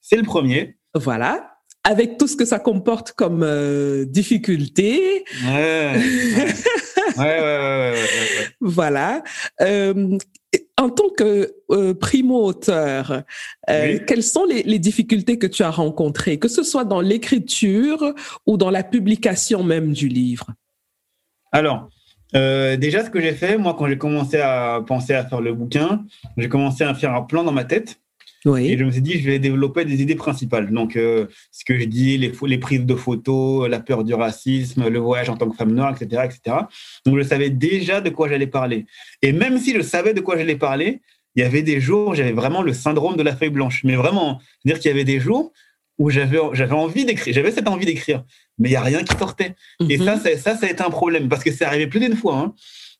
[0.00, 0.76] C'est le premier.
[0.94, 1.55] Voilà
[1.86, 5.24] avec tout ce que ça comporte comme euh, difficulté.
[5.44, 5.92] Ouais,
[7.16, 7.94] ouais, ouais,
[8.60, 9.22] voilà.
[9.60, 10.18] Euh,
[10.76, 13.22] en tant que euh, primo-auteur,
[13.68, 18.14] quelles sont les, les, difficultés que tu as rencontrées, que ce soit dans l'écriture
[18.46, 20.48] ou dans la publication même du livre?
[21.52, 21.88] Alors,
[22.32, 26.04] déjà, ce que j'ai fait, moi, quand j'ai commencé à penser à faire le bouquin,
[26.36, 28.00] j'ai commencé à faire un plan dans ma tête.
[28.54, 30.70] Et je me suis dit, je vais développer des idées principales.
[30.70, 34.88] Donc, euh, ce que je dis, les, les, prises de photos, la peur du racisme,
[34.88, 36.56] le voyage en tant que femme noire, etc., etc.
[37.04, 38.86] Donc, je savais déjà de quoi j'allais parler.
[39.22, 41.00] Et même si je savais de quoi j'allais parler,
[41.34, 43.82] il y avait des jours, j'avais vraiment le syndrome de la feuille blanche.
[43.84, 45.52] Mais vraiment, c'est-à-dire qu'il y avait des jours
[45.98, 46.38] où j'avais
[46.72, 48.24] envie d'écrire, j'avais cette envie d'écrire,
[48.58, 49.54] mais il y a rien qui sortait.
[49.88, 50.04] Et mhm.
[50.04, 52.36] ça, ça, ça, a été un problème parce que c'est arrivé plus d'une fois.
[52.38, 52.54] Hein.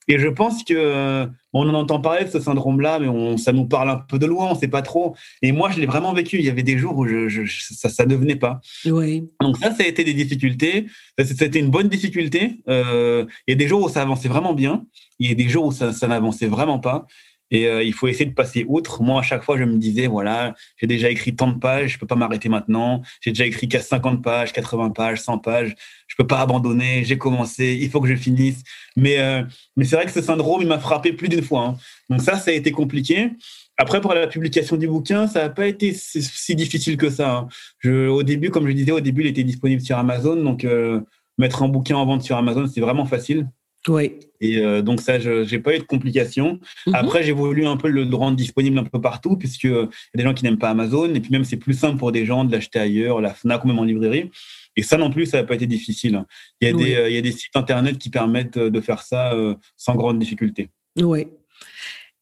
[0.09, 3.67] Et je pense que on en entend parler de ce syndrome-là, mais on, ça nous
[3.67, 5.17] parle un peu de loin, on ne sait pas trop.
[5.43, 6.39] Et moi, je l'ai vraiment vécu.
[6.39, 8.61] Il y avait des jours où je, ça, ne venait pas.
[8.85, 9.25] Oui.
[9.41, 10.87] Donc ça, ça a été des difficultés.
[11.19, 12.61] C'était une bonne difficulté.
[12.69, 14.85] Euh, il y a des jours où ça avançait vraiment bien.
[15.19, 17.07] Il y a des jours où ça, ça n'avançait vraiment pas.
[17.51, 19.03] Et euh, il faut essayer de passer outre.
[19.03, 21.99] Moi, à chaque fois, je me disais, voilà, j'ai déjà écrit tant de pages, je
[21.99, 23.03] peux pas m'arrêter maintenant.
[23.21, 25.75] J'ai déjà écrit 50 pages, 80 pages, 100 pages.
[26.09, 27.05] Je peux pas abandonner.
[27.05, 27.79] J'ai commencé.
[27.81, 28.63] Il faut que je finisse.
[28.97, 29.43] Mais, euh,
[29.77, 31.67] mais c'est vrai que ce syndrome, il m'a frappé plus d'une fois.
[31.67, 31.77] Hein.
[32.11, 33.31] Donc ça, ça a été compliqué.
[33.79, 37.31] Après, pour la publication du bouquin, ça n'a pas été si difficile que ça.
[37.31, 37.49] Hein.
[37.81, 40.37] Je, au début, comme je disais, au début, il était disponible sur Amazon.
[40.37, 41.01] Donc, euh,
[41.39, 43.47] mettre un bouquin en vente sur Amazon, c'est vraiment facile.
[43.89, 44.19] Oui.
[44.41, 46.61] Et euh, donc ça, je n'ai pas eu de complications.
[46.87, 46.95] Mhm.
[46.95, 49.89] Après, j'ai voulu un peu le, rendre disponible un peu partout, puisque il y a
[50.15, 52.45] des gens qui n'aiment pas Amazon, et puis même c'est plus simple pour des gens
[52.45, 54.31] de l'acheter ailleurs, la Fnac ou même en librairie.
[54.77, 56.23] Et ça non plus, ça n'a pas été difficile.
[56.61, 59.03] Il y, a des, euh, il y a des sites internet qui permettent de faire
[59.03, 60.69] ça euh, sans grande difficulté.
[61.01, 61.29] Oui.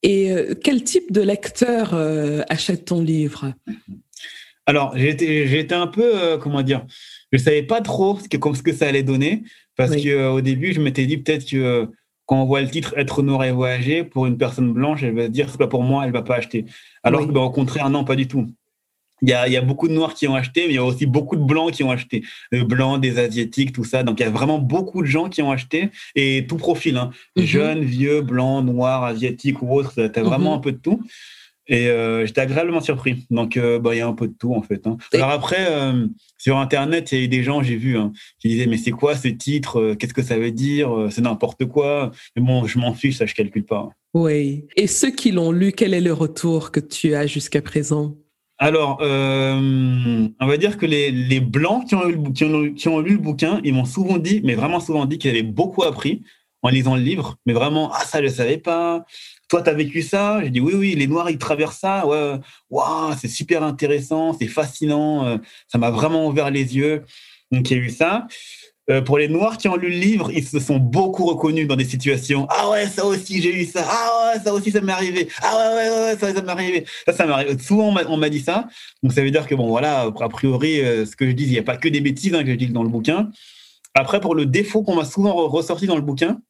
[0.02, 0.30] Et
[0.62, 1.94] quel type de lecteur
[2.50, 3.54] achète ton livre?
[4.66, 6.84] Alors, j'ai été, j'ai été un peu, comment dire,
[7.34, 9.42] je savais pas trop ce que, ce que ça allait donner.
[9.76, 11.88] Parce qu'au que au début, je m'étais dit peut-être que
[12.26, 15.24] quand on voit le titre Être noir et voyager, pour une personne blanche, elle va
[15.24, 16.64] se dire c'est pas pour moi, elle va pas acheter.
[17.02, 18.46] Alors que, ben, au contraire, non, pas du tout.
[19.22, 20.78] Il y, a, il y a, beaucoup de noirs qui ont acheté, mais il y
[20.78, 22.22] a aussi beaucoup de blancs qui ont acheté.
[22.52, 24.02] Des blancs, des asiatiques, tout ça.
[24.02, 26.96] Donc il y a vraiment beaucoup de gens qui ont acheté et tout profil.
[26.96, 27.10] Hein.
[27.36, 27.44] Mhm.
[27.44, 29.94] Jeunes, vieux, blancs, noirs, asiatiques ou autres.
[30.08, 30.58] Tu as vraiment mhm.
[30.58, 31.02] un peu de tout.
[31.66, 33.26] Et euh, j'étais agréablement surpris.
[33.30, 34.86] Donc, euh, bah, il y a un peu de tout, en fait.
[34.86, 34.96] Hein.
[35.12, 36.06] Alors après, euh,
[36.38, 38.90] sur Internet, il y a eu des gens, j'ai vu, hein, qui disaient, mais c'est
[38.90, 42.10] quoi ce titre Qu'est-ce que ça veut dire C'est n'importe quoi.
[42.36, 43.88] Mais bon, je m'en fiche, ça, je calcule pas.
[44.12, 44.66] Oui.
[44.76, 48.14] Et ceux qui l'ont lu, quel est le retour que tu as jusqu'à présent?
[48.58, 53.00] Alors, on va dire que les, les blancs qui ont, lu, qui, ont, qui ont
[53.00, 56.22] lu le bouquin, ils m'ont souvent dit, mais vraiment souvent dit qu'ils avaient beaucoup appris
[56.64, 59.04] en lisant le livre, mais vraiment, ah, ça, je ne savais pas.
[59.54, 62.04] Toi, tu as vécu ça J'ai dit oui, oui, les Noirs, ils traversent ça.
[62.08, 62.40] Ouais,
[62.70, 65.24] waouh, c'est super intéressant, c'est fascinant.
[65.24, 65.36] Euh,
[65.68, 67.04] ça m'a vraiment ouvert les yeux.
[67.52, 68.26] Donc, il y a eu ça.
[68.90, 71.76] Euh, pour les Noirs qui ont lu le livre, ils se sont beaucoup reconnus dans
[71.76, 72.48] des situations.
[72.50, 73.86] Ah ouais, ça aussi, j'ai eu ça.
[73.88, 75.28] Ah ouais, ça aussi, ça m'est arrivé.
[75.40, 76.84] Ah ouais, ouais, ça, ça m'est arrivé.
[77.06, 77.62] Ça, ça m'arrive.
[77.62, 78.66] Souvent, on m'a dit ça.
[79.04, 81.50] Donc, ça veut dire que, bon, voilà, a priori, euh, ce que je dis, il
[81.50, 83.30] n'y a pas que des bêtises hein, que je dis dans le bouquin.
[83.94, 86.40] Après, pour le défaut qu'on m'a souvent ressorti dans le bouquin,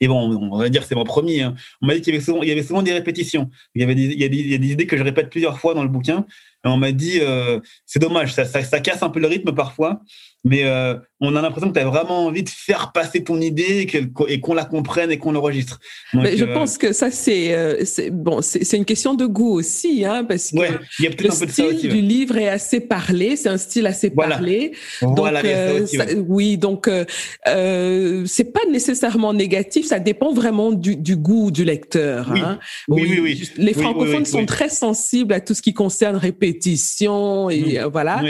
[0.00, 1.42] et bon, on va dire c'est mon premier.
[1.42, 1.54] Hein.
[1.80, 3.50] On m'a dit qu'il y, avait souvent, il y avait souvent des répétitions.
[3.74, 4.28] Il y, avait des, il y a
[4.58, 6.26] des idées que je répète plusieurs fois dans le bouquin.
[6.66, 10.00] On m'a dit, euh, c'est dommage, ça, ça, ça, casse un peu le rythme parfois
[10.46, 13.86] mais euh, on a l'impression que tu as vraiment envie de faire passer ton idée
[14.28, 15.80] et qu'on la comprenne et qu'on l'enregistre.
[16.12, 20.24] je euh, pense que ça, c'est euh, bon, c'est une question de goût aussi, hein,
[20.24, 20.56] parce que
[21.02, 24.72] y a le style du livre est assez parlé, c'est un style assez parlé.
[25.02, 25.26] Donc,
[26.28, 26.88] oui, donc
[27.44, 32.30] c'est pas nécessairement négatif, ça dépend vraiment du, du goût du lecteur.
[32.32, 32.60] Oui, hein.
[32.88, 36.16] oui, oui, Les francophones sont très sensibles à tout ce qui concerne
[36.56, 38.22] répétition et voilà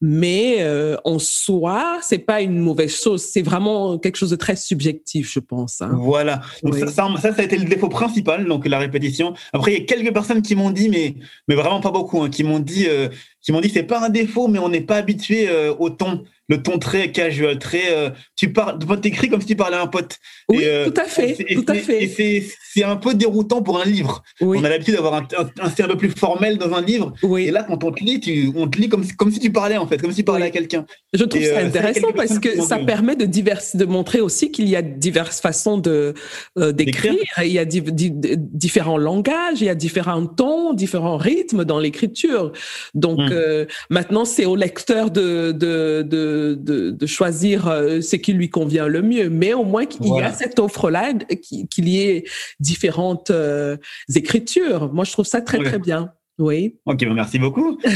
[0.00, 3.22] mais euh, en soi, c'est pas une mauvaise chose.
[3.22, 5.80] C'est vraiment quelque chose de très subjectif, je pense.
[5.80, 5.90] Hein.
[5.94, 6.40] Voilà.
[6.62, 9.34] Donc ça, ça, ça, a été le défaut principal, donc la répétition.
[9.52, 11.16] Après, il y a quelques personnes qui m'ont dit, mais
[11.48, 13.08] mais vraiment pas beaucoup, hein, qui m'ont dit, euh,
[13.42, 16.24] qui m'ont dit, c'est pas un défaut, mais on n'est pas habitué euh, au ton
[16.50, 17.92] le ton très casual, très.
[17.92, 20.16] Euh, tu parles, t'écris comme si tu parlais à un pote.
[20.48, 22.04] Oui, tout à fait, tout à fait.
[22.04, 24.22] Et c'est un peu déroutant pour un livre.
[24.40, 25.26] On a l'habitude d'avoir un,
[25.60, 27.12] un, style un peu plus formel dans un livre.
[27.22, 27.46] Oui.
[27.46, 29.76] Et là, quand on te lit, tu, on te lit comme, comme si tu parlais
[29.76, 30.86] en fait, comme si tu parlais à quelqu'un.
[31.12, 34.68] Je trouve ça euh, intéressant parce que ça permet de, divers, de montrer aussi qu'il
[34.68, 36.14] y a diverses façons de
[36.58, 37.18] euh, d'écrire.
[37.42, 42.52] Il y a différents langages, il y a différents tons, différents rythmes dans l'écriture.
[42.94, 43.66] Donc hmm.
[43.90, 46.48] maintenant, c'est au lecteur de, de, de
[46.90, 49.28] de, choisir euh, ce qui lui convient le mieux.
[49.28, 52.24] Mais au moins qu'il y a cette offre-là, qu'il y ait
[52.60, 53.76] différentes euh,
[54.14, 54.92] écritures.
[54.92, 56.12] Moi, je trouve ça très, très bien.
[56.38, 56.76] Oui.
[56.86, 57.78] Ok, merci beaucoup.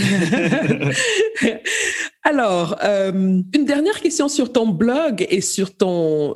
[2.24, 6.34] Alors, euh, une dernière question sur ton blog et sur ton,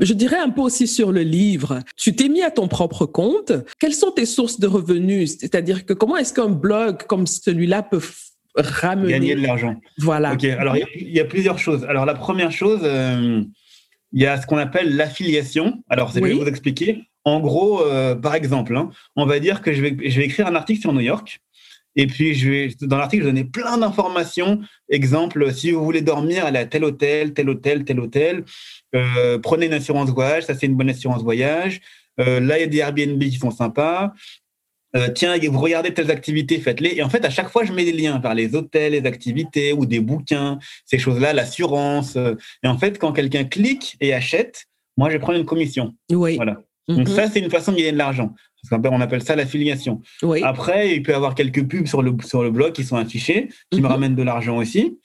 [0.00, 1.80] je dirais un peu aussi sur le livre.
[1.96, 3.52] Tu t'es mis à ton propre compte.
[3.78, 5.38] Quelles sont tes sources de revenus?
[5.38, 8.00] C'est-à-dire que comment est-ce qu'un blog comme celui-là peut
[8.54, 9.12] ramener?
[9.12, 9.76] Gagner de l'argent.
[9.98, 10.34] Voilà.
[10.34, 11.84] Ok, alors il y, a plusieurs choses.
[11.84, 13.42] Alors la première chose, euh,
[14.12, 15.82] il y a ce qu'on appelle l'affiliation.
[15.88, 17.04] Alors, je vais vous expliquer.
[17.24, 20.46] En gros, euh, par exemple, hein, on va dire que je vais, je vais écrire
[20.46, 21.40] un article sur New York.
[21.94, 24.60] Et puis, je vais, dans l'article, je vais donner plein d'informations.
[24.88, 28.44] Exemple, si vous voulez dormir, allez à tel hôtel, tel hôtel, tel hôtel.
[28.94, 31.80] Euh, prenez une assurance voyage, ça c'est une bonne assurance voyage.
[32.16, 34.14] là, il y a des Airbnb qui sont sympas.
[34.94, 36.94] Euh, tiens, vous regardez telles activités, faites-les.
[36.96, 39.72] Et en fait, à chaque fois, je mets des liens vers les hôtels, les activités
[39.72, 42.16] ou des bouquins, ces choses-là, l'assurance.
[42.62, 45.94] Et en fait, quand quelqu'un clique et achète, moi, je prends une commission.
[46.10, 46.36] Oui.
[46.36, 46.62] Voilà.
[46.88, 47.14] Donc mhm.
[47.14, 48.34] ça, c'est une façon de gagner de l'argent.
[48.70, 50.02] On appelle ça l'affiliation.
[50.42, 53.48] Après, il peut y avoir quelques pubs sur le, sur le blog qui sont affichés,
[53.70, 53.92] qui me mhm.
[53.92, 54.98] ramènent de l'argent aussi.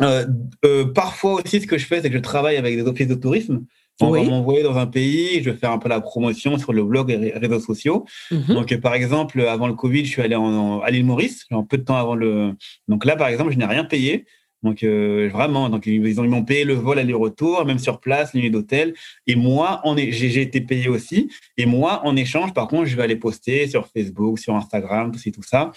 [0.00, 0.26] Euh,
[0.64, 3.14] euh, parfois aussi, ce que je fais, c'est que je travaille avec des offices de
[3.14, 3.64] tourisme.
[4.00, 6.82] On va m'envoyer dans un pays, je vais faire un peu la promotion sur le
[6.82, 8.04] blog et les réseaux sociaux.
[8.32, 8.54] Mhm.
[8.54, 11.78] Donc, par exemple, avant le Covid, je suis allé en, à l'île Maurice, un peu
[11.78, 12.54] de temps avant le.
[12.88, 14.26] Donc là, par exemple, je n'ai rien payé.
[14.64, 18.50] Donc euh, vraiment, donc ils ont m'ont payé le vol aller-retour, même sur place, nuit
[18.50, 18.94] d'hôtel.
[19.26, 21.30] Et moi, j'ai été payé aussi.
[21.58, 25.30] Et moi, en échange, par contre, je vais aller poster sur Facebook, sur Instagram, tout,
[25.30, 25.70] tout ça.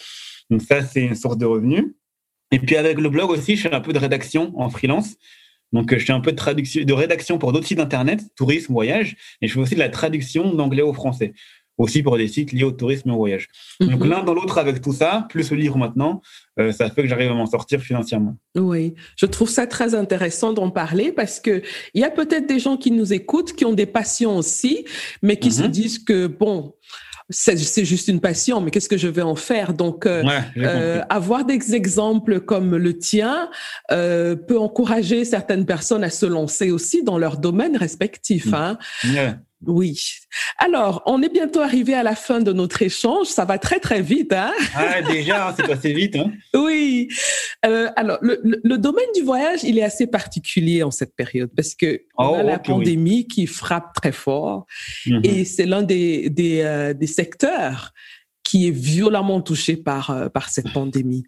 [0.49, 1.95] Donc ça, c'est une source de revenus.
[2.51, 5.17] Et puis avec le blog aussi, je fais un peu de rédaction en freelance.
[5.73, 9.17] Donc je fais un peu de traduction, de rédaction pour d'autres sites internet, tourisme, voyage,
[9.41, 11.33] et je fais aussi de la traduction d'anglais au français
[11.77, 13.47] aussi pour des sites liés au tourisme et au voyage.
[13.79, 14.09] Donc mhm.
[14.09, 16.21] l'un dans l'autre avec tout ça, plus le livre maintenant,
[16.59, 18.35] euh, ça fait que j'arrive à m'en sortir financièrement.
[18.55, 21.61] Oui, je trouve ça très intéressant d'en parler parce que
[21.93, 24.85] il y a peut-être des gens qui nous écoutent, qui ont des passions aussi,
[25.21, 25.69] mais qui se mhm.
[25.69, 26.73] disent que bon,
[27.29, 29.73] c'est juste une passion, mais qu'est-ce que je vais en faire?
[29.73, 30.23] Donc, euh,
[30.57, 33.49] euh, avoir des exemples comme le tien
[33.91, 38.47] euh, peut encourager certaines personnes à se lancer aussi dans leur domaine respectif.
[38.47, 38.53] Mm.
[38.53, 38.77] Hein.
[39.65, 39.99] Oui.
[40.59, 43.27] Alors, on est bientôt arrivé à la fin de notre échange.
[43.27, 44.31] Ça va très, très vite.
[44.31, 44.53] Hein?
[44.75, 46.15] Ah, déjà, c'est passé vite.
[46.15, 46.31] Hein?
[46.53, 47.09] Oui.
[47.65, 51.73] Euh, alors, le, le, domaine du voyage, il est assez particulier en cette période parce
[51.73, 54.67] que on a oh, la pandémie qui frappe très fort
[55.07, 55.21] mhm.
[55.23, 57.93] et c'est l'un des, des, euh, des, secteurs
[58.43, 61.23] qui est violemment touché par, euh, par cette pandémie.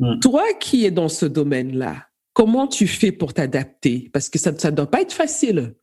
[0.00, 0.18] Mhm.
[0.20, 4.10] Toi qui es dans ce domaine-là, comment tu fais pour t'adapter?
[4.12, 5.74] Parce que ça ne doit pas être facile.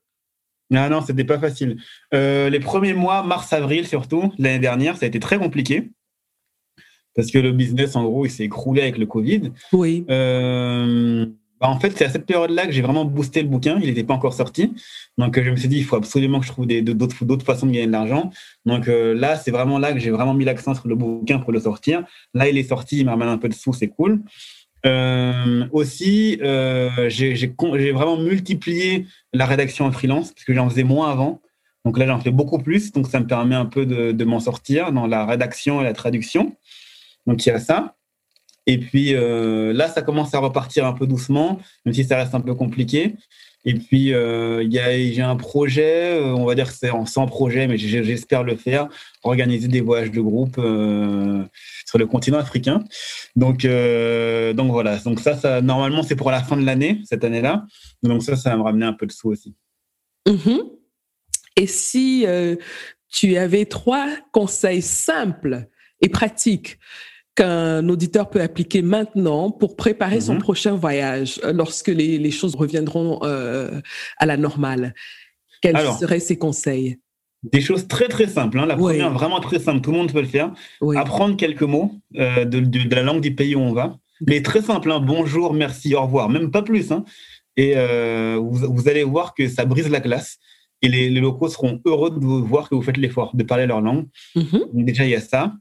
[0.71, 1.77] Non, non, c'était pas facile.
[2.13, 5.89] Euh, les premiers mois, mars-avril surtout, l'année dernière, ça a été très compliqué.
[7.15, 9.51] Parce que le business, en gros, il s'est écroulé avec le Covid.
[9.73, 10.05] Oui.
[10.09, 11.25] Euh,
[11.59, 13.79] bah, en fait, c'est à cette période-là que j'ai vraiment boosté le bouquin.
[13.81, 14.73] Il n'était pas encore sorti.
[15.17, 17.87] Donc, je me suis dit, il faut absolument que je trouve d'autres façons de gagner
[17.87, 18.29] de l'argent.
[18.65, 21.51] Donc, euh, là, c'est vraiment là que j'ai vraiment mis l'accent sur le bouquin pour
[21.51, 22.05] le sortir.
[22.33, 24.21] Là, il est sorti, il m'a ramené un peu de sous, c'est cool.
[24.85, 31.11] Euh, aussi, euh, j'ai vraiment multiplié la rédaction en freelance parce que j'en faisais moins
[31.11, 31.41] avant.
[31.85, 32.91] Donc là, j'en fais beaucoup plus.
[32.91, 35.93] Donc ça me permet un peu de, de m'en sortir dans la rédaction et la
[35.93, 36.55] traduction.
[37.25, 37.95] Donc il y a ça.
[38.65, 42.35] Et puis euh, là, ça commence à repartir un peu doucement, même si ça reste
[42.35, 43.15] un peu compliqué.
[43.65, 47.67] Et puis, euh, j'ai un projet, euh, on va dire que c'est en sans projet,
[47.67, 48.87] mais j'espère le faire,
[49.23, 51.43] organiser des voyages de groupe euh,
[51.85, 52.83] sur le continent africain.
[53.35, 54.97] Donc, euh, donc voilà.
[54.99, 57.65] Donc ça, ça normalement, c'est pour la fin de l'année, cette année-là.
[58.01, 59.53] Donc ça, ça va me ramener un peu de sous aussi.
[60.25, 60.61] Mm-hmm.
[61.57, 62.25] Et si
[63.11, 65.67] tu avais trois conseils simples
[66.01, 66.79] et pratiques
[67.39, 70.41] qu'un auditeur peut appliquer maintenant pour préparer son mhm.
[70.41, 73.79] prochain voyage euh, lorsque les, choses reviendront euh,
[74.17, 74.93] à la normale
[75.61, 76.99] Quels seraient ses conseils?
[77.43, 78.59] Des choses très très simples.
[78.59, 78.65] Hein.
[78.65, 80.51] La première, vraiment très simple, tout le monde peut le faire.
[80.97, 83.97] Apprendre quelques mots euh, de, la langue du pays où on va.
[84.27, 84.99] Mais très simple, hein.
[84.99, 86.91] bonjour, merci, au revoir, même pas plus.
[86.91, 87.05] Hein.
[87.55, 87.73] Et
[88.37, 90.39] vous, allez voir que ça brise la glace.
[90.81, 93.79] Et les, locaux seront heureux de vous voir que vous faites l'effort de parler leur
[93.79, 94.07] langue.
[94.35, 94.65] Mhm.
[94.73, 95.53] Déjà, il y a ça.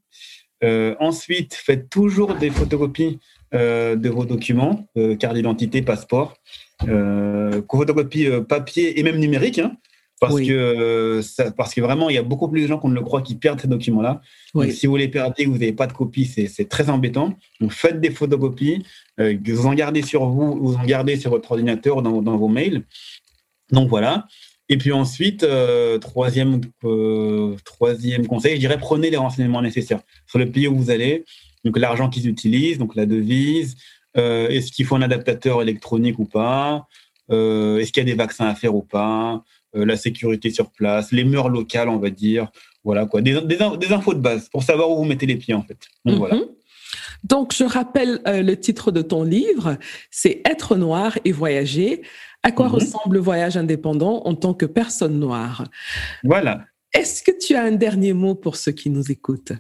[0.65, 3.19] Euh, ensuite, faites toujours des photocopies
[3.55, 6.37] euh, de vos documents, euh, carte d'identité, passeport,
[6.81, 9.73] photocopie papier et même numérique, hein,
[10.21, 11.21] parce, que,
[11.57, 13.35] parce que vraiment, il y a beaucoup plus de gens qu'on ne le croit qui
[13.37, 14.21] perdent ces documents-là.
[14.71, 17.35] si vous les perdez, vous n'avez pas de copie, c'est très embêtant.
[17.61, 18.85] Donc, faites des photocopies,
[19.19, 22.49] vous en gardez sur vous, vous en gardez sur votre ordinateur ou dans, dans vos
[22.49, 22.85] mails.
[23.71, 24.27] Donc voilà.
[24.69, 30.39] Et puis ensuite, euh, troisième, euh, troisième conseil, je dirais prenez les renseignements nécessaires sur
[30.39, 31.25] le pays où vous allez,
[31.65, 33.77] donc l'argent qu'ils utilisent, donc la devise,
[34.17, 36.87] euh, est-ce qu'il faut un adaptateur électronique ou pas,
[37.31, 39.45] est-ce qu'il y a des vaccins à faire ou pas,
[39.75, 42.49] la sécurité sur place, les mœurs locales, on va dire,
[42.85, 45.63] voilà quoi, des, des, infos de base pour savoir où vous mettez les pieds en
[45.63, 45.79] fait.
[46.07, 46.37] Donc voilà.
[46.37, 46.47] Mhm.
[47.25, 49.77] Donc, je rappelle le titre de ton livre,
[50.11, 52.03] c'est Être noir et voyager.
[52.43, 52.75] À quoi mhm.
[52.75, 55.65] ressemble le voyage indépendant en tant que personne noire?
[56.25, 56.65] Voilà.
[56.95, 59.53] Est-ce que tu as un dernier mot pour ceux qui nous écoutent?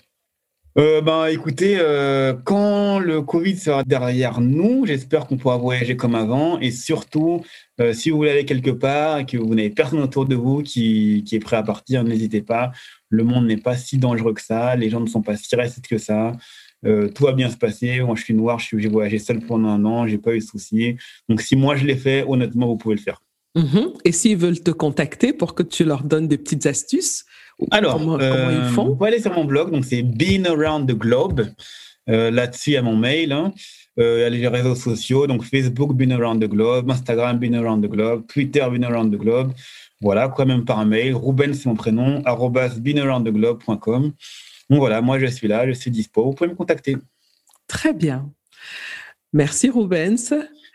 [0.78, 6.14] Euh, ben, écoutez, euh, quand le Covid sera derrière nous, j'espère qu'on pourra voyager comme
[6.14, 6.60] avant.
[6.60, 7.42] Et surtout,
[7.80, 10.62] euh, si vous voulez aller quelque part et que vous n'avez personne autour de vous
[10.62, 12.70] qui, qui est prêt à partir, n'hésitez pas.
[13.08, 14.76] Le monde n'est pas si dangereux que ça.
[14.76, 16.32] Les gens ne sont pas si racistes que ça.
[16.86, 18.00] Euh, tout va bien se passer.
[18.00, 20.96] Moi, je suis noir, j'ai voyagé seul pendant un an, j'ai pas eu de soucis.
[21.28, 23.22] Donc, si moi je l'ai fait, honnêtement, vous pouvez le faire.
[23.54, 23.92] Mhm.
[24.04, 27.24] Et s'ils veulent te contacter pour que tu leur donnes des petites astuces,
[27.72, 28.86] alors comment, ils euh, font?
[28.86, 31.46] Vous pouvez aller sur mon blog, donc c'est Being Around the Globe.
[32.08, 33.32] Euh, là-dessus, il y a mon mail.
[33.32, 33.52] Hein.
[33.96, 37.84] il y a les réseaux sociaux, donc Facebook, Being Around the Globe, Instagram, Being Around
[37.84, 39.52] the Globe, Twitter, Being Around the Globe.
[40.00, 41.14] Voilà, quoi même par mail.
[41.14, 44.12] Ruben, c'est mon prénom, beanaroundtheglobe.com.
[44.70, 46.24] Donc voilà, moi je suis là, je suis dispo.
[46.24, 46.96] Vous pouvez me contacter.
[47.66, 48.30] Très bien.
[49.32, 50.34] Merci Rubens.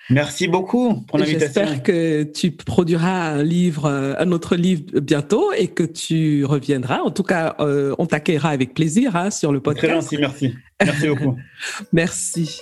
[0.09, 1.61] Merci beaucoup pour l'invitation.
[1.63, 6.99] J'espère que tu produiras un livre, un autre livre bientôt et que tu reviendras.
[6.99, 9.87] En tout cas, euh, on t'accueillera avec plaisir hein, sur le podcast.
[9.87, 10.55] Très gentil, merci.
[10.83, 11.37] Merci beaucoup.
[11.93, 12.61] merci.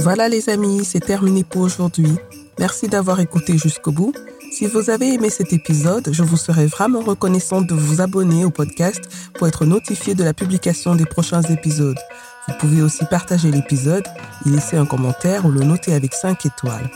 [0.00, 2.12] Voilà les amis, c'est terminé pour aujourd'hui.
[2.58, 4.12] Merci d'avoir écouté jusqu'au bout.
[4.52, 8.50] Si vous avez aimé cet épisode, je vous serais vraiment reconnaissante de vous abonner au
[8.50, 9.00] podcast
[9.32, 11.98] pour être notifié de la publication des prochains épisodes.
[12.46, 14.06] Vous pouvez aussi partager l'épisode,
[14.44, 16.90] y laisser un commentaire ou le noter avec 5 étoiles.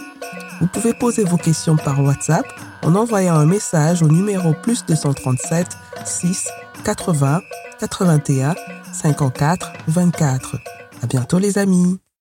[0.60, 2.46] Vous pouvez poser vos questions par WhatsApp
[2.82, 5.66] en envoyant un message au numéro plus 237
[6.04, 6.48] 6
[6.84, 7.40] 80
[7.80, 8.54] 81
[8.92, 10.56] 54 24.
[11.02, 11.98] À bientôt les amis.